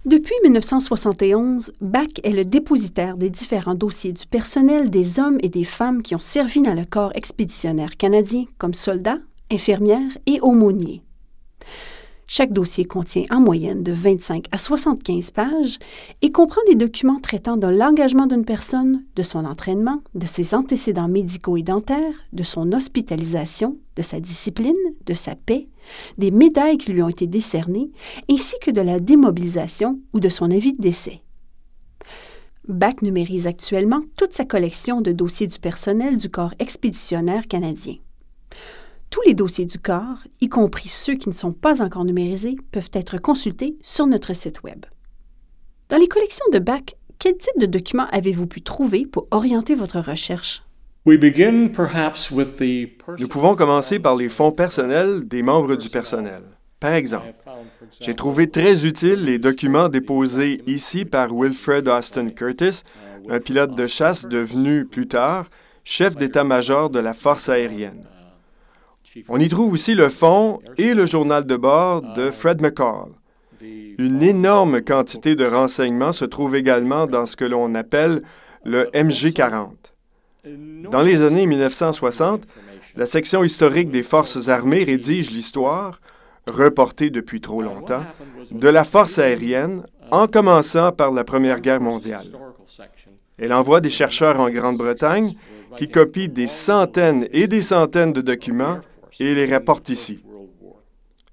Depuis 0.05 0.33
1971, 0.43 1.73
BAC 1.81 2.21
est 2.23 2.31
le 2.31 2.45
dépositaire 2.45 3.17
des 3.17 3.29
différents 3.29 3.75
dossiers 3.75 4.13
du 4.13 4.25
personnel 4.25 4.89
des 4.89 5.19
hommes 5.19 5.37
et 5.43 5.49
des 5.49 5.65
femmes 5.65 6.01
qui 6.01 6.15
ont 6.15 6.19
servi 6.19 6.61
dans 6.61 6.73
le 6.73 6.85
corps 6.85 7.11
expéditionnaire 7.15 7.95
canadien 7.97 8.45
comme 8.57 8.73
soldats, 8.73 9.19
infirmières 9.51 10.17
et 10.25 10.39
aumôniers. 10.41 11.03
Chaque 12.31 12.53
dossier 12.53 12.85
contient 12.85 13.25
en 13.31 13.39
moyenne 13.39 13.81
de 13.81 13.91
25 13.91 14.45
à 14.51 14.59
75 14.59 15.31
pages 15.31 15.79
et 16.21 16.31
comprend 16.31 16.61
des 16.67 16.75
documents 16.75 17.19
traitant 17.19 17.57
de 17.57 17.65
l'engagement 17.65 18.27
d'une 18.27 18.45
personne, 18.45 19.03
de 19.15 19.23
son 19.23 19.45
entraînement, 19.45 20.03
de 20.13 20.27
ses 20.27 20.53
antécédents 20.53 21.07
médicaux 21.07 21.57
et 21.57 21.63
dentaires, 21.63 22.13
de 22.31 22.43
son 22.43 22.71
hospitalisation, 22.71 23.79
de 23.95 24.03
sa 24.03 24.19
discipline, 24.19 24.75
de 25.07 25.15
sa 25.15 25.33
paix, 25.33 25.69
des 26.19 26.29
médailles 26.29 26.77
qui 26.77 26.91
lui 26.91 27.01
ont 27.01 27.09
été 27.09 27.25
décernées, 27.25 27.89
ainsi 28.29 28.53
que 28.61 28.69
de 28.69 28.81
la 28.81 28.99
démobilisation 28.99 29.99
ou 30.13 30.19
de 30.19 30.29
son 30.29 30.51
avis 30.51 30.73
de 30.73 30.81
décès. 30.83 31.23
BAC 32.67 33.01
numérise 33.01 33.47
actuellement 33.47 34.01
toute 34.17 34.33
sa 34.33 34.45
collection 34.45 35.01
de 35.01 35.11
dossiers 35.11 35.47
du 35.47 35.57
personnel 35.57 36.17
du 36.17 36.29
corps 36.29 36.53
expéditionnaire 36.59 37.47
canadien. 37.47 37.95
Tous 39.09 39.21
les 39.25 39.33
dossiers 39.33 39.65
du 39.65 39.79
corps, 39.79 40.19
y 40.39 40.49
compris 40.49 40.87
ceux 40.87 41.15
qui 41.15 41.29
ne 41.29 41.33
sont 41.33 41.51
pas 41.51 41.81
encore 41.81 42.05
numérisés, 42.05 42.57
peuvent 42.71 42.91
être 42.93 43.17
consultés 43.17 43.75
sur 43.81 44.05
notre 44.05 44.35
site 44.35 44.61
Web. 44.63 44.85
Dans 45.89 45.97
les 45.97 46.07
collections 46.07 46.45
de 46.53 46.59
BAC, 46.59 46.95
quel 47.17 47.35
type 47.35 47.59
de 47.59 47.65
documents 47.65 48.05
avez-vous 48.11 48.45
pu 48.45 48.61
trouver 48.61 49.07
pour 49.07 49.27
orienter 49.31 49.73
votre 49.73 49.99
recherche? 49.99 50.61
Nous 51.05 51.17
pouvons 53.27 53.55
commencer 53.55 53.99
par 53.99 54.15
les 54.15 54.29
fonds 54.29 54.51
personnels 54.51 55.27
des 55.27 55.41
membres 55.41 55.75
du 55.75 55.89
personnel. 55.89 56.43
Par 56.79 56.93
exemple, 56.93 57.33
j'ai 57.99 58.13
trouvé 58.13 58.47
très 58.49 58.85
utile 58.85 59.23
les 59.23 59.39
documents 59.39 59.89
déposés 59.89 60.61
ici 60.67 61.03
par 61.03 61.33
Wilfred 61.33 61.87
Austin 61.87 62.29
Curtis, 62.29 62.83
un 63.27 63.39
pilote 63.39 63.75
de 63.75 63.87
chasse 63.87 64.27
devenu 64.27 64.85
plus 64.85 65.07
tard 65.07 65.49
chef 65.83 66.15
d'état-major 66.15 66.91
de 66.91 66.99
la 66.99 67.15
force 67.15 67.49
aérienne. 67.49 68.05
On 69.27 69.39
y 69.39 69.49
trouve 69.49 69.73
aussi 69.73 69.95
le 69.95 70.09
fond 70.09 70.59
et 70.77 70.93
le 70.93 71.05
journal 71.05 71.45
de 71.45 71.55
bord 71.55 72.01
de 72.15 72.31
Fred 72.31 72.61
McCall. 72.61 73.09
Une 73.61 74.23
énorme 74.23 74.81
quantité 74.81 75.35
de 75.35 75.45
renseignements 75.45 76.11
se 76.11 76.25
trouve 76.25 76.55
également 76.55 77.07
dans 77.07 77.25
ce 77.25 77.35
que 77.35 77.45
l'on 77.45 77.75
appelle 77.75 78.21
le 78.63 78.85
MG40. 78.93 79.71
Dans 80.91 81.01
les 81.01 81.21
années 81.21 81.45
1960, 81.45 82.43
la 82.95 83.05
section 83.05 83.43
historique 83.43 83.91
des 83.91 84.03
forces 84.03 84.47
armées 84.47 84.83
rédige 84.83 85.31
l'histoire, 85.31 85.99
reportée 86.47 87.09
depuis 87.09 87.41
trop 87.41 87.61
longtemps, 87.61 88.05
de 88.51 88.67
la 88.67 88.83
force 88.83 89.19
aérienne, 89.19 89.83
en 90.11 90.27
commençant 90.27 90.91
par 90.91 91.11
la 91.11 91.23
Première 91.23 91.61
Guerre 91.61 91.81
mondiale. 91.81 92.25
Elle 93.37 93.53
envoie 93.53 93.81
des 93.81 93.89
chercheurs 93.89 94.39
en 94.39 94.49
Grande-Bretagne 94.49 95.35
qui 95.77 95.87
copient 95.87 96.27
des 96.27 96.47
centaines 96.47 97.27
et 97.31 97.47
des 97.47 97.61
centaines 97.61 98.13
de 98.13 98.21
documents 98.21 98.79
et 99.19 99.35
les 99.35 99.51
rapporte 99.51 99.89
ici. 99.89 100.19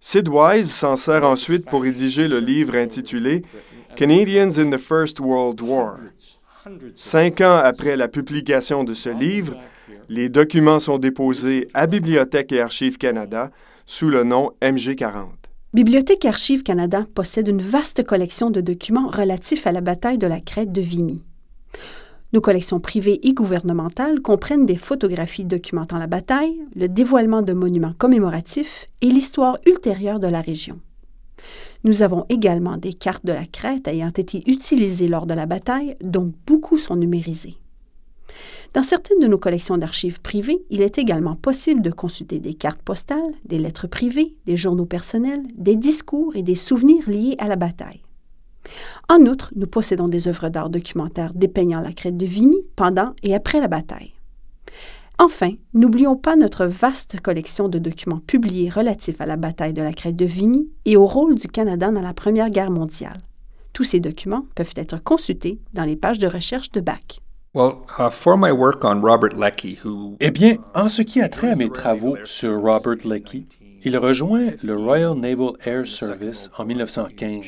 Sid 0.00 0.28
Wise 0.28 0.70
s'en 0.70 0.96
sert 0.96 1.24
ensuite 1.24 1.66
pour 1.66 1.82
rédiger 1.82 2.28
le 2.28 2.38
livre 2.38 2.76
intitulé 2.76 3.42
Canadians 3.96 4.58
in 4.58 4.70
the 4.70 4.78
First 4.78 5.20
World 5.20 5.60
War. 5.62 5.98
Cinq 6.94 7.40
ans 7.40 7.56
après 7.56 7.96
la 7.96 8.08
publication 8.08 8.84
de 8.84 8.94
ce 8.94 9.08
livre, 9.08 9.56
les 10.08 10.28
documents 10.28 10.80
sont 10.80 10.98
déposés 10.98 11.68
à 11.74 11.86
Bibliothèque 11.86 12.52
et 12.52 12.60
Archives 12.60 12.98
Canada 12.98 13.50
sous 13.86 14.08
le 14.08 14.24
nom 14.24 14.52
MG40. 14.62 15.26
Bibliothèque 15.74 16.24
Archives 16.24 16.62
Canada 16.62 17.06
possède 17.14 17.48
une 17.48 17.60
vaste 17.60 18.04
collection 18.04 18.50
de 18.50 18.60
documents 18.60 19.08
relatifs 19.08 19.66
à 19.66 19.72
la 19.72 19.80
bataille 19.80 20.18
de 20.18 20.26
la 20.26 20.40
Crête 20.40 20.72
de 20.72 20.80
Vimy. 20.80 21.22
Nos 22.32 22.40
collections 22.40 22.80
privées 22.80 23.20
et 23.26 23.34
gouvernementales 23.34 24.20
comprennent 24.20 24.66
des 24.66 24.76
photographies 24.76 25.44
documentant 25.44 25.98
la 25.98 26.08
bataille, 26.08 26.60
le 26.74 26.88
dévoilement 26.88 27.42
de 27.42 27.52
monuments 27.52 27.94
commémoratifs 27.96 28.86
et 29.00 29.06
l'histoire 29.06 29.58
ultérieure 29.64 30.18
de 30.18 30.26
la 30.26 30.40
région. 30.40 30.80
Nous 31.84 32.02
avons 32.02 32.26
également 32.28 32.78
des 32.78 32.94
cartes 32.94 33.24
de 33.24 33.32
la 33.32 33.46
Crète 33.46 33.86
ayant 33.86 34.10
été 34.10 34.42
utilisées 34.50 35.06
lors 35.06 35.26
de 35.26 35.34
la 35.34 35.46
bataille, 35.46 35.96
dont 36.02 36.32
beaucoup 36.46 36.78
sont 36.78 36.96
numérisées. 36.96 37.58
Dans 38.74 38.82
certaines 38.82 39.20
de 39.20 39.28
nos 39.28 39.38
collections 39.38 39.78
d'archives 39.78 40.20
privées, 40.20 40.64
il 40.68 40.82
est 40.82 40.98
également 40.98 41.36
possible 41.36 41.80
de 41.80 41.90
consulter 41.90 42.40
des 42.40 42.54
cartes 42.54 42.82
postales, 42.82 43.32
des 43.44 43.58
lettres 43.58 43.86
privées, 43.86 44.34
des 44.46 44.56
journaux 44.56 44.84
personnels, 44.84 45.42
des 45.56 45.76
discours 45.76 46.34
et 46.34 46.42
des 46.42 46.56
souvenirs 46.56 47.08
liés 47.08 47.36
à 47.38 47.46
la 47.46 47.56
bataille. 47.56 48.02
En 49.08 49.20
outre, 49.26 49.52
nous 49.56 49.66
possédons 49.66 50.08
des 50.08 50.28
œuvres 50.28 50.48
d'art 50.48 50.70
documentaires 50.70 51.34
dépeignant 51.34 51.80
la 51.80 51.92
crête 51.92 52.16
de 52.16 52.26
Vimy 52.26 52.56
pendant 52.76 53.14
et 53.22 53.34
après 53.34 53.60
la 53.60 53.68
bataille. 53.68 54.12
Enfin, 55.18 55.52
n'oublions 55.72 56.16
pas 56.16 56.36
notre 56.36 56.66
vaste 56.66 57.20
collection 57.20 57.68
de 57.68 57.78
documents 57.78 58.20
publiés 58.26 58.68
relatifs 58.68 59.20
à 59.20 59.26
la 59.26 59.36
bataille 59.36 59.72
de 59.72 59.80
la 59.80 59.94
crête 59.94 60.16
de 60.16 60.26
Vimy 60.26 60.68
et 60.84 60.98
au 60.98 61.06
rôle 61.06 61.36
du 61.36 61.48
Canada 61.48 61.90
dans 61.90 62.02
la 62.02 62.12
Première 62.12 62.50
Guerre 62.50 62.70
mondiale. 62.70 63.22
Tous 63.72 63.84
ces 63.84 64.00
documents 64.00 64.46
peuvent 64.54 64.74
être 64.76 65.02
consultés 65.02 65.58
dans 65.72 65.84
les 65.84 65.96
pages 65.96 66.18
de 66.18 66.26
recherche 66.26 66.70
de 66.72 66.80
BAC. 66.80 67.20
Eh 70.20 70.30
bien, 70.30 70.56
en 70.74 70.88
ce 70.90 71.00
qui 71.00 71.22
a 71.22 71.28
trait 71.30 71.52
à 71.52 71.54
mes 71.54 71.70
travaux 71.70 72.16
sur 72.24 72.60
Robert 72.60 73.06
Leckie, 73.06 73.46
il 73.82 73.96
rejoint 73.96 74.48
le 74.62 74.76
Royal 74.76 75.14
Naval 75.14 75.52
Air 75.64 75.86
Service 75.86 76.50
en 76.58 76.66
1915. 76.66 77.44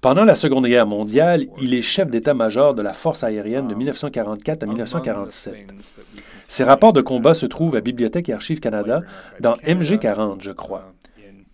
Pendant 0.00 0.24
la 0.24 0.36
Seconde 0.36 0.66
Guerre 0.66 0.86
mondiale, 0.86 1.46
il 1.60 1.74
est 1.74 1.82
chef 1.82 2.10
d'état-major 2.10 2.74
de 2.74 2.82
la 2.82 2.92
force 2.92 3.24
aérienne 3.24 3.66
de 3.66 3.74
1944 3.74 4.62
à 4.62 4.66
1947. 4.66 5.72
Ses 6.48 6.64
rapports 6.64 6.92
de 6.92 7.00
combat 7.00 7.34
se 7.34 7.46
trouvent 7.46 7.76
à 7.76 7.80
Bibliothèque 7.80 8.28
et 8.28 8.32
Archives 8.32 8.60
Canada 8.60 9.00
dans 9.40 9.54
MG40, 9.66 10.36
je 10.40 10.52
crois. 10.52 10.92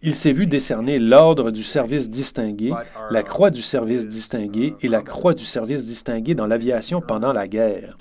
Il 0.05 0.17
s'est 0.17 0.33
vu 0.33 0.47
décerner 0.47 0.99
l'Ordre 0.99 1.53
du 1.53 1.63
service 1.63 2.11
distingué, 2.11 2.73
la 3.11 3.23
Croix 3.23 3.51
du 3.51 3.63
service 3.63 4.09
distingué 4.09 4.75
et 4.83 4.89
la 4.89 5.01
Croix 5.01 5.33
du 5.33 5.45
service 5.45 5.87
distingué 5.87 6.35
dans 6.35 6.49
l'aviation 6.49 7.01
pendant 7.01 7.33
la 7.33 7.47
guerre. 7.47 7.97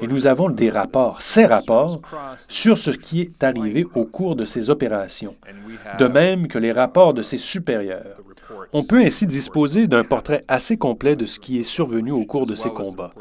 Et 0.00 0.06
nous 0.06 0.28
avons 0.28 0.50
des 0.50 0.70
rapports, 0.70 1.22
ces 1.22 1.44
rapports, 1.44 2.00
sur 2.48 2.78
ce 2.78 2.92
qui 2.92 3.22
est 3.22 3.42
arrivé 3.42 3.84
au 3.96 4.04
cours 4.04 4.36
de 4.36 4.44
ces 4.44 4.70
opérations, 4.70 5.34
de 5.98 6.06
même 6.06 6.46
que 6.46 6.58
les 6.58 6.70
rapports 6.70 7.12
de 7.12 7.22
ses 7.22 7.38
supérieurs. 7.38 8.22
On 8.72 8.84
peut 8.84 9.00
ainsi 9.00 9.26
disposer 9.26 9.86
d'un 9.86 10.04
portrait 10.04 10.44
assez 10.48 10.76
complet 10.76 11.16
de 11.16 11.26
ce 11.26 11.38
qui 11.38 11.58
est 11.58 11.64
survenu 11.64 12.12
au 12.12 12.24
cours 12.24 12.46
de 12.46 12.54
ces 12.54 12.70
combats. 12.70 13.12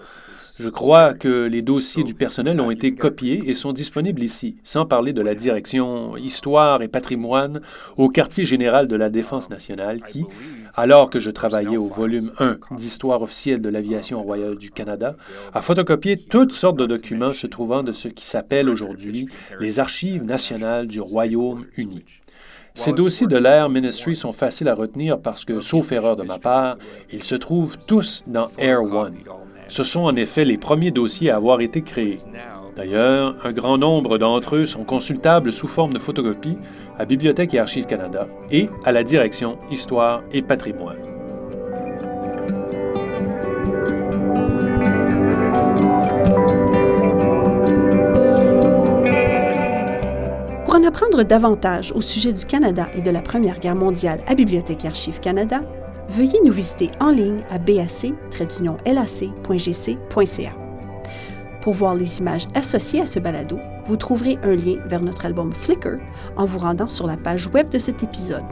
Je 0.58 0.70
crois 0.70 1.14
que 1.14 1.44
les 1.48 1.62
dossiers 1.62 2.06
du 2.06 2.14
personnel 2.14 2.62
ont 2.62 2.72
été 2.72 2.96
copiés 2.96 3.50
et 3.50 3.56
sont 3.56 3.74
disponibles 3.74 4.24
ici, 4.24 4.56
sans 4.64 4.86
parler 4.86 5.12
de 5.12 5.22
la 5.22 5.36
direction 5.36 6.16
Histoire 6.16 6.82
et 6.82 6.88
patrimoine 6.88 7.60
au 7.98 8.08
quartier 8.08 8.46
général 8.46 8.88
de 8.88 8.96
la 8.96 9.10
Défense 9.10 9.50
nationale 9.50 10.02
qui, 10.02 10.26
alors 10.74 11.10
que 11.10 11.20
je 11.20 11.30
travaillais 11.30 11.76
au 11.76 11.88
volume 11.88 12.32
1 12.40 12.60
d'Histoire 12.72 13.22
officielle 13.22 13.60
de 13.60 13.68
l'aviation 13.68 14.24
royale 14.24 14.56
du 14.56 14.72
Canada, 14.72 15.18
a 15.54 15.62
photocopié 15.62 16.18
toutes 16.18 16.54
sortes 16.54 16.78
de 16.78 16.86
documents 16.86 17.34
se 17.34 17.48
trouvant 17.48 17.84
de 17.84 17.92
ce 17.92 18.08
qui 18.08 18.26
s'appelle 18.26 18.70
aujourd'hui 18.70 19.28
les 19.60 19.82
Archives 19.82 20.24
nationales 20.24 20.88
du 20.88 21.02
Royaume-Uni. 21.02 22.06
Ces 22.76 22.92
dossiers 22.94 23.26
de 23.26 23.38
l'Air 23.38 23.70
Ministry 23.70 24.16
sont 24.16 24.34
faciles 24.34 24.68
à 24.68 24.76
retenir 24.76 25.18
parce 25.20 25.46
que, 25.46 25.62
sauf 25.62 25.92
erreur 25.92 26.18
de 26.18 26.24
ma 26.24 26.38
part, 26.38 26.78
ils 27.12 27.24
se 27.24 27.34
trouvent 27.34 27.78
tous 27.88 28.24
dans 28.28 28.50
Air 28.58 28.84
One. 28.84 29.16
Ce 29.70 29.84
sont 29.84 30.02
en 30.02 30.16
effet 30.16 30.46
les 30.46 30.58
premiers 30.58 30.92
dossiers 30.92 31.32
à 31.32 31.38
avoir 31.38 31.62
été 31.62 31.82
créés. 31.82 32.20
D'ailleurs, 32.76 33.38
un 33.44 33.54
grand 33.54 33.78
nombre 33.78 34.18
d'entre 34.18 34.58
eux 34.58 34.66
sont 34.66 34.84
consultables 34.84 35.54
sous 35.54 35.70
forme 35.70 35.94
de 35.94 36.00
photocopie 36.00 36.58
à 37.00 37.06
Bibliothèque 37.06 37.54
et 37.54 37.60
Archives 37.60 37.86
Canada 37.88 38.28
et 38.52 38.70
à 38.84 38.92
la 38.92 39.04
direction 39.04 39.58
Histoire 39.72 40.24
et 40.34 40.42
Patrimoine. 40.42 41.15
Davantage 51.24 51.92
au 51.94 52.02
sujet 52.02 52.34
du 52.34 52.46
Canada 52.46 52.88
et 52.96 53.02
de 53.02 53.12
la 53.12 53.22
Première 53.22 53.60
Guerre 53.60 53.76
mondiale 53.76 54.22
à 54.28 54.36
Bibliothèque 54.36 54.86
Archives 54.86 55.20
Canada, 55.20 55.62
veuillez 56.10 56.40
nous 56.44 56.52
visiter 56.52 56.92
en 57.00 57.10
ligne 57.10 57.42
à 57.50 57.58
bac-lac.gc.ca. 57.58 58.06
Pour 61.62 61.74
voir 61.74 61.96
les 61.96 62.20
images 62.20 62.48
associées 62.54 63.02
à 63.02 63.06
ce 63.06 63.20
balado, 63.20 63.58
vous 63.88 63.98
trouverez 63.98 64.38
un 64.44 64.56
lien 64.56 64.78
vers 64.86 65.02
notre 65.02 65.26
album 65.26 65.54
Flickr 65.54 65.98
en 66.38 66.46
vous 66.46 66.60
rendant 66.60 66.90
sur 66.90 67.08
la 67.08 67.18
page 67.18 67.48
web 67.48 67.70
de 67.70 67.80
cet 67.80 68.04
épisode. 68.04 68.44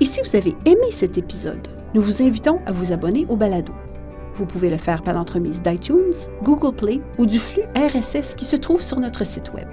Et 0.00 0.06
si 0.06 0.20
vous 0.22 0.36
avez 0.36 0.54
aimé 0.64 0.90
cet 0.90 1.18
épisode, 1.18 1.68
nous 1.94 2.02
vous 2.02 2.22
invitons 2.22 2.60
à 2.66 2.72
vous 2.72 2.92
abonner 2.92 3.26
au 3.28 3.36
balado. 3.36 3.72
Vous 4.34 4.46
pouvez 4.46 4.70
le 4.70 4.78
faire 4.78 5.02
par 5.02 5.14
l'entremise 5.14 5.62
d'iTunes, 5.62 6.14
Google 6.42 6.74
Play 6.74 7.00
ou 7.18 7.26
du 7.26 7.38
flux 7.38 7.62
RSS 7.76 8.34
qui 8.34 8.44
se 8.44 8.56
trouve 8.56 8.82
sur 8.82 8.98
notre 8.98 9.24
site 9.24 9.52
web. 9.52 9.68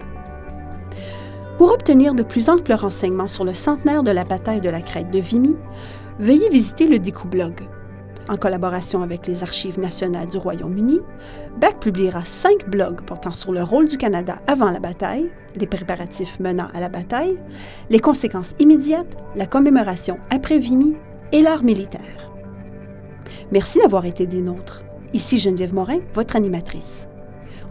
Pour 1.62 1.74
obtenir 1.74 2.16
de 2.16 2.24
plus 2.24 2.50
amples 2.50 2.74
renseignements 2.74 3.28
sur 3.28 3.44
le 3.44 3.54
centenaire 3.54 4.02
de 4.02 4.10
la 4.10 4.24
bataille 4.24 4.62
de 4.62 4.70
la 4.70 4.82
crête 4.82 5.12
de 5.12 5.20
Vimy, 5.20 5.56
veuillez 6.18 6.50
visiter 6.50 6.88
le 6.88 6.98
Blog. 7.28 7.62
En 8.28 8.36
collaboration 8.36 9.04
avec 9.04 9.28
les 9.28 9.44
Archives 9.44 9.80
nationales 9.80 10.28
du 10.28 10.38
Royaume-Uni, 10.38 11.02
BAC 11.60 11.80
publiera 11.80 12.26
cinq 12.26 12.68
blogs 12.68 13.02
portant 13.02 13.32
sur 13.32 13.52
le 13.52 13.62
rôle 13.62 13.88
du 13.88 14.00
Canada 14.00 14.38
avant 14.48 14.72
la 14.72 14.80
bataille, 14.80 15.30
les 15.56 15.68
préparatifs 15.68 16.40
menant 16.40 16.70
à 16.74 16.80
la 16.80 16.90
bataille, 16.90 17.38
les 17.92 18.00
conséquences 18.00 18.56
immédiates, 18.58 19.16
la 19.36 19.46
commémoration 19.46 20.18
après 20.32 20.58
Vimy 20.58 20.96
et 21.32 21.44
l'art 21.44 21.64
militaire. 21.64 22.32
Merci 23.52 23.78
d'avoir 23.78 24.06
été 24.06 24.26
des 24.26 24.42
nôtres. 24.42 24.82
Ici 25.14 25.38
Geneviève 25.38 25.76
Morin, 25.76 26.00
votre 26.16 26.36
animatrice. 26.36 27.06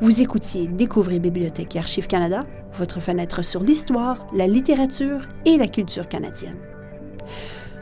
Vous 0.00 0.22
écoutiez 0.22 0.68
Découvrir 0.68 1.20
Bibliothèque 1.20 1.74
et 1.74 1.81
Archives 1.81 2.07
Canada, 2.07 2.46
votre 2.74 3.00
fenêtre 3.00 3.44
sur 3.44 3.62
l'histoire, 3.62 4.26
la 4.35 4.46
littérature 4.46 5.26
et 5.44 5.56
la 5.56 5.68
culture 5.68 6.09
canadienne. 6.09 6.59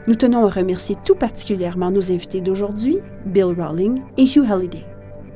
Nous 0.07 0.15
tenons 0.15 0.45
à 0.45 0.49
remercier 0.49 0.95
tout 1.05 1.15
particulièrement 1.15 1.91
nos 1.91 2.11
invités 2.11 2.41
d'aujourd'hui, 2.41 2.97
Bill 3.25 3.55
Rowling 3.57 4.01
et 4.17 4.23
Hugh 4.23 4.49
Halliday. 4.49 4.85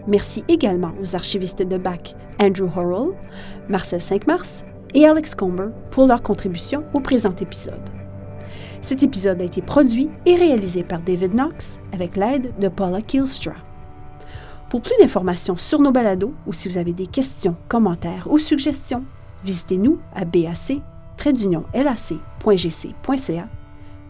Merci 0.08 0.44
également 0.48 0.92
aux 1.02 1.16
archivistes 1.16 1.62
de 1.62 1.78
BAC, 1.78 2.16
Andrew 2.42 2.70
Horrell, 2.76 3.14
Marcel 3.70 4.02
Cinq-Mars 4.02 4.66
et 4.94 5.06
Alex 5.06 5.36
Comber 5.36 5.70
pour 5.92 6.08
leur 6.08 6.22
contribution 6.22 6.84
au 6.94 7.00
présent 7.00 7.36
épisode. 7.40 7.90
Cet 8.82 9.02
épisode 9.02 9.42
a 9.42 9.46
été 9.46 9.62
produit 9.62 10.10
et 10.26 10.36
réalisé 10.36 10.84
par 10.84 11.02
David 11.02 11.34
Knox 11.34 11.80
avec 11.94 12.18
l'aide 12.18 12.54
de 12.60 12.68
Paula 12.68 13.02
Kielstra. 13.02 13.54
Pour 14.70 14.82
plus 14.82 14.96
d'informations 15.00 15.56
sur 15.56 15.80
nos 15.80 15.92
balados 15.92 16.34
ou 16.48 16.54
si 16.54 16.68
vous 16.68 16.78
avez 16.78 16.94
des 16.94 17.08
questions, 17.08 17.56
commentaires 17.70 18.28
ou 18.30 18.40
suggestions, 18.40 19.06
visitez-nous 19.44 20.00
à 20.16 20.26
bac-lac.gc.ca 20.26 20.78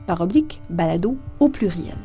par 0.06 0.22
oblique 0.22 0.62
balado 0.70 1.18
au 1.40 1.50
pluriel. 1.50 1.96